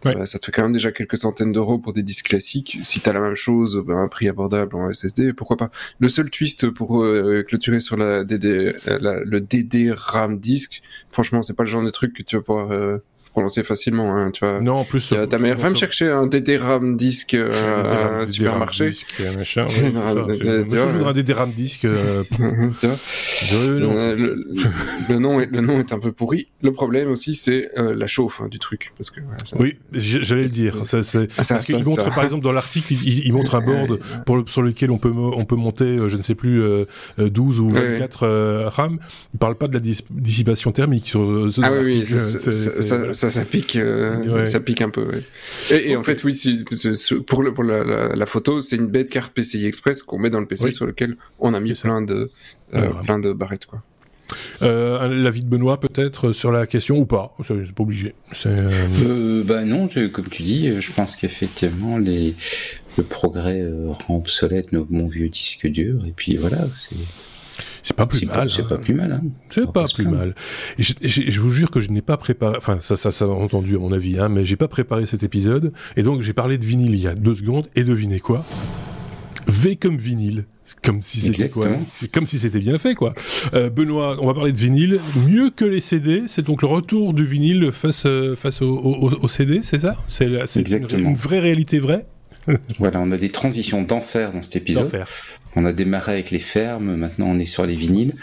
[0.04, 0.16] ouais.
[0.16, 2.78] euh, ça te fait quand même déjà quelques centaines d'euros pour des disques classiques.
[2.82, 5.70] Si t'as la même chose, ben, un prix abordable en SSD, pourquoi pas.
[5.98, 11.42] Le seul twist pour euh, clôturer sur la DD, la, le DD RAM disque, franchement,
[11.42, 12.98] c'est pas le genre de truc que tu vas pouvoir euh,
[13.31, 14.61] prononcer facilement, hein, tu vois.
[14.61, 15.12] Non, en plus.
[15.12, 17.51] Euh, ta mère va me chercher un DD-RAM disque euh,
[18.18, 18.91] à un supermarché.
[19.37, 21.87] Machin, un DD-RAM disque.
[23.53, 24.45] Euh, le,
[25.09, 26.49] le, nom est, le nom est un peu pourri.
[26.62, 28.93] Le problème aussi, c'est euh, la chauffe hein, du truc.
[28.97, 29.20] Parce que,
[29.59, 30.76] oui, j'allais le dire.
[30.76, 33.61] Ah, parce qu'il montre, par exemple, dans l'article, il, montre un
[34.26, 36.62] board sur lequel on peut, on peut monter, je ne sais plus,
[37.18, 38.99] 12 ou 24 RAM.
[39.33, 41.20] Il parle pas de la dissipation thermique sur
[41.62, 45.10] ah, oui, ça, ça, ça, pique, euh, ça pique un peu.
[45.72, 46.64] Et, en fait, oui,
[47.26, 50.46] pour, le, pour la, photo, c'est une bête carte PCI Express qu'on met dans le
[50.46, 52.30] PC sur lequel on a mis plein de,
[52.74, 53.82] euh, plein de barrettes, quoi.
[54.60, 57.34] Euh, L'avis de Benoît peut-être sur la question ou pas?
[57.42, 58.14] C'est pas obligé.
[58.46, 59.42] Euh...
[59.42, 62.34] bah non, comme tu dis, je pense qu'effectivement les...
[62.98, 63.66] le progrès
[64.06, 66.68] rend obsolète nos, mon vieux disque dur et puis voilà.
[66.78, 66.96] C'est
[67.83, 68.51] c'est pas plus mal.
[68.51, 69.12] C'est pas plus mal.
[69.12, 69.22] Hein.
[69.51, 70.35] C'est pas, plus mal.
[70.79, 72.57] Et je, vous jure que je n'ai pas préparé.
[72.57, 75.22] Enfin, ça, ça, ça a entendu à mon avis, hein, mais j'ai pas préparé cet
[75.22, 75.72] épisode.
[75.97, 77.68] Et donc, j'ai parlé de vinyle il y a deux secondes.
[77.76, 78.45] Et devinez quoi?
[79.47, 80.45] V comme vinyle.
[80.83, 81.68] Comme si c'était quoi?
[81.95, 83.14] C'est comme si c'était bien fait quoi.
[83.55, 85.01] Euh, Benoît, on va parler de vinyle.
[85.26, 89.29] Mieux que les CD, c'est donc le retour du vinyle face euh, face au, au,
[89.29, 89.97] CD, c'est ça?
[90.09, 92.07] C'est une, une, vraie réalité vraie?
[92.79, 94.91] voilà, on a des transitions d'enfer dans cet épisode.
[95.59, 98.14] On a démarré avec les fermes, maintenant on est sur les vinyles.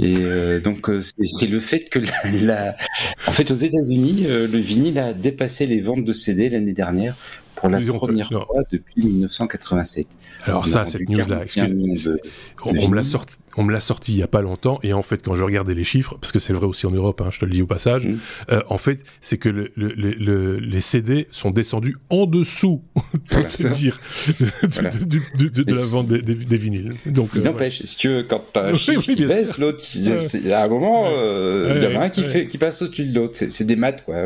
[0.00, 1.98] Et euh, donc euh, c'est le fait que
[3.26, 7.16] en fait aux États-Unis, euh, le vinyle a dépassé les ventes de CD l'année dernière
[7.60, 10.06] pour la première fois depuis 1987.
[10.44, 11.42] Alors ça, cette news-là,
[12.64, 15.02] on, me l'a sorti, on me l'a sorti il y a pas longtemps, et en
[15.02, 17.40] fait, quand je regardais les chiffres, parce que c'est vrai aussi en Europe, hein, je
[17.40, 18.18] te le dis au passage, mm.
[18.52, 24.00] euh, en fait, c'est que le, le, les CD sont descendus en dessous, pour dire,
[24.28, 26.92] de, la vente des, vinyles.
[27.06, 29.82] Donc, il euh, n'empêche, si tu veux, quand tu as un chiffre qui baisse, l'autre,
[30.52, 33.14] à un moment, euh, il y en a un qui, fait, qui passe au-dessus de
[33.14, 33.36] l'autre.
[33.36, 34.16] C'est des maths, quoi.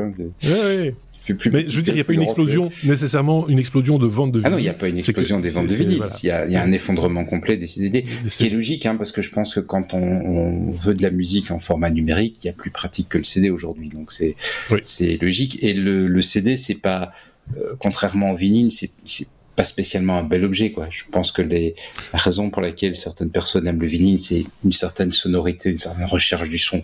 [1.29, 4.33] Mais je veux dire, il n'y a pas une explosion, nécessairement une explosion de vente
[4.33, 4.47] de vinyles.
[4.47, 6.03] Ah non, il n'y a pas une explosion des ventes de vinyles.
[6.23, 8.05] Il y, a, un effondrement complet des CDD.
[8.27, 11.11] Ce qui est logique, hein, parce que je pense que quand on, veut de la
[11.11, 13.89] musique en format numérique, il y a plus pratique que le CD aujourd'hui.
[13.89, 14.37] Donc c'est
[14.83, 15.63] c'est logique.
[15.63, 17.13] Et le, le CD, c'est pas,
[17.57, 20.89] euh, contrairement au vinyle, c'est pas spécialement un bel objet quoi.
[20.91, 21.75] Je pense que les
[22.13, 26.07] la raison pour laquelle certaines personnes aiment le vinyle, c'est une certaine sonorité, une certaine
[26.07, 26.83] recherche du son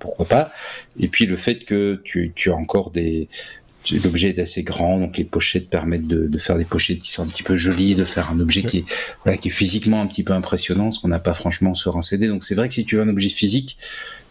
[0.00, 0.52] pourquoi pas?
[0.98, 3.28] Et puis le fait que tu, tu as encore des,
[4.04, 7.22] l'objet est assez grand, donc les pochettes permettent de, de, faire des pochettes qui sont
[7.22, 8.84] un petit peu jolies, de faire un objet qui est,
[9.24, 12.02] voilà, qui est physiquement un petit peu impressionnant, ce qu'on n'a pas franchement sur un
[12.02, 12.28] CD.
[12.28, 13.78] Donc c'est vrai que si tu veux un objet physique,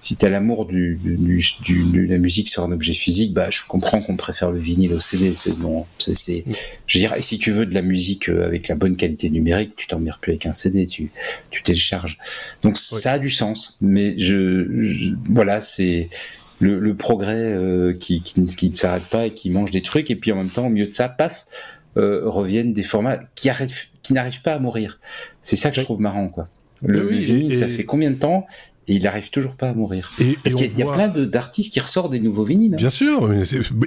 [0.02, 3.50] si tu as l'amour du, du, du, de la musique sur un objet physique, bah
[3.50, 5.36] je comprends qu'on préfère le vinyle au CD.
[5.36, 6.46] C'est bon, c'est,
[6.88, 9.74] je veux dire, si tu veux de la musique euh, avec la bonne qualité numérique,
[9.76, 11.12] tu t'emmires plus avec un CD, tu,
[11.50, 12.18] tu télécharges.
[12.62, 16.10] Donc ça a du sens, mais je, je voilà, c'est
[16.60, 20.12] le, le progrès euh, qui, qui, qui, ne s'arrête pas et qui mange des trucs,
[20.12, 21.46] et puis en même temps, au milieu de ça, paf,
[21.98, 25.00] euh, reviennent des formats qui, arrivent, qui n'arrivent pas à mourir.
[25.42, 26.48] C'est ça que je trouve marrant, quoi.
[26.82, 28.46] Le, vinyle, ça fait combien de temps
[28.90, 30.12] et il n'arrive toujours pas à mourir?
[30.20, 32.74] Et, Parce qu'il y, a plein d'artistes qui ressortent des nouveaux vinyles.
[32.74, 32.78] Hein.
[32.78, 33.30] Bien sûr,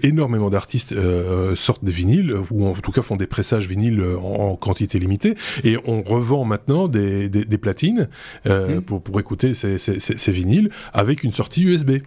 [0.05, 4.55] énormément d'artistes euh, sortent des vinyles, ou en tout cas font des pressages vinyles en,
[4.55, 8.09] quantité limitée, et on revend maintenant des, des, des platines
[8.47, 8.83] euh, mmh.
[8.83, 11.99] pour, pour écouter ces, ces, ces, vinyles avec une sortie USB.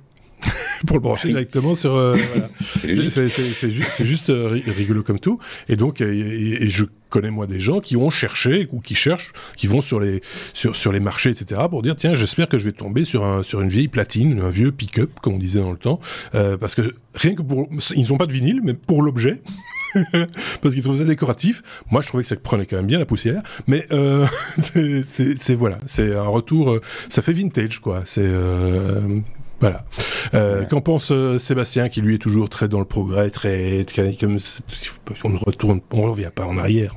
[0.85, 1.95] pour le brancher directement sur.
[1.95, 2.15] Euh,
[2.59, 5.39] c'est juste euh, rigolo comme tout.
[5.69, 9.33] Et donc, euh, et, je connais moi des gens qui ont cherché ou qui cherchent,
[9.55, 10.21] qui vont sur les
[10.53, 11.61] sur sur les marchés, etc.
[11.69, 14.49] pour dire tiens, j'espère que je vais tomber sur un sur une vieille platine, un
[14.49, 15.99] vieux pick-up comme on disait dans le temps,
[16.31, 19.41] parce que rien que pour ils n'ont pas de vinyle, mais pour l'objet.
[20.61, 21.63] parce qu'ils trouvaient ça décoratif.
[21.89, 24.27] Moi, je trouvais que ça prenait quand même bien la poussière, mais euh,
[24.57, 26.79] c'est voilà, c'est un retour.
[27.07, 28.01] ça fait vintage, quoi.
[28.03, 28.29] C'est
[29.59, 29.85] voilà.
[30.33, 33.85] Euh, Qu'en pense euh, Sébastien, qui lui est toujours très dans le progrès, très,
[34.19, 34.37] comme
[35.23, 36.95] on ne retourne, on revient pas en arrière.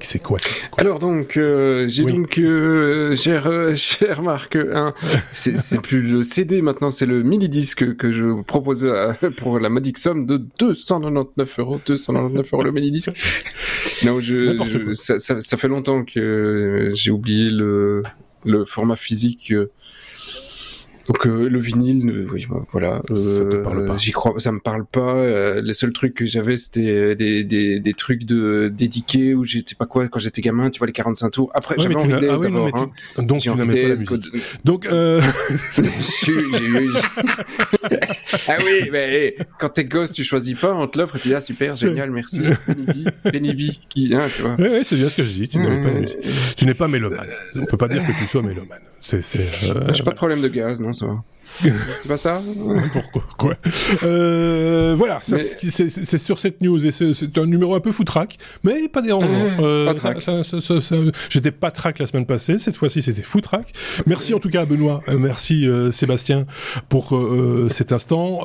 [0.00, 0.38] C'est quoi,
[0.70, 4.94] quoi, Alors donc, euh, j'ai donc, euh, cher, euh, cher Marc, hein,
[5.32, 8.86] c'est plus le CD maintenant, c'est le mini disque que je vous propose
[9.36, 13.10] pour la modique somme de 299 euros, 299 euros le mini disque.
[14.04, 18.02] non, je, ça, ça, ça, fait longtemps que j'ai oublié le,
[18.44, 19.52] le format physique
[21.08, 23.00] donc euh, le vinyle, oui, bah, voilà.
[23.08, 23.94] ça te parle pas.
[23.94, 25.14] Euh, j'y crois, ça me parle pas.
[25.14, 29.74] Euh, les seuls trucs que j'avais, c'était des, des, des, trucs de dédiqués où j'étais
[29.74, 30.68] pas quoi quand j'étais gamin.
[30.68, 31.50] Tu vois les 45 tours.
[31.54, 32.90] Après, j'avais envie ah, oui, non, hein.
[33.22, 34.10] Donc tu n'aimais pas la musique.
[34.64, 35.22] Donc euh...
[38.48, 40.74] ah oui, mais quand t'es gosse, tu choisis pas.
[40.74, 42.42] On te l'offre et tu dis ah super, génial, merci.
[43.22, 44.56] Penny qui, hein, tu vois.
[44.58, 45.48] Oui, oui, c'est bien ce que je dis.
[45.48, 45.88] Tu n'es pas,
[46.54, 47.28] tu n'es pas mélomane.
[47.56, 48.80] On peut pas dire que tu sois mélomane.
[49.00, 49.20] C'est,
[49.74, 51.22] euh, J'ai pas de problème de gaz, non, ça va.
[52.02, 52.42] c'est pas ça
[52.92, 53.54] Pourquoi quoi
[54.02, 59.02] euh, Voilà, c'est sur cette news et c'est un numéro un peu foutraque, mais pas
[59.02, 59.28] dérangeant.
[59.28, 63.72] Mmh, euh, J'étais pas track la semaine passée, cette fois-ci c'était foutraque.
[64.06, 66.46] Merci en tout cas Benoît, euh, merci euh, Sébastien
[66.88, 67.18] pour
[67.70, 68.40] cet instant.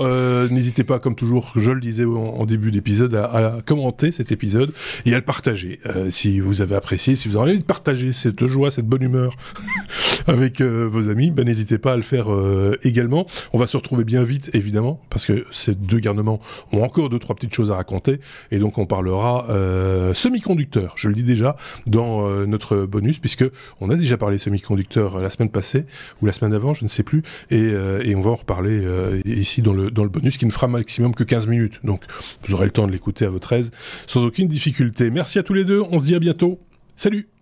[0.50, 4.74] N'hésitez pas, comme toujours, je le disais en, début d'épisode, à, à, commenter cet épisode
[5.06, 8.46] et à le partager si vous avez apprécié, si vous avez envie de partager cette
[8.48, 9.36] joie, cette bonne humeur
[10.28, 12.28] avec vos amis, ben n'hésitez pas à le faire
[12.84, 13.03] également
[13.54, 16.40] On va se retrouver bien vite, évidemment, parce que ces deux garnements
[16.72, 18.20] ont encore deux, trois petites choses à raconter.
[18.52, 21.56] Et donc, on parlera euh, semi-conducteurs, je le dis déjà,
[21.88, 23.46] dans euh, notre bonus, puisque
[23.82, 25.86] on a déjà parlé semi-conducteurs la semaine passée,
[26.22, 27.24] ou la semaine d'avant, je ne sais plus.
[27.52, 27.74] Et,
[28.04, 28.84] et on va en reparler
[29.26, 31.80] ici dans le, dans le bonus, qui ne fera maximum que 15 minutes.
[31.84, 32.04] Donc,
[32.44, 33.72] vous aurez le temps de l'écouter à votre aise,
[34.08, 35.10] sans aucune difficulté.
[35.10, 35.82] Merci à tous les deux.
[35.92, 36.60] On se dit à bientôt.
[36.96, 37.33] Salut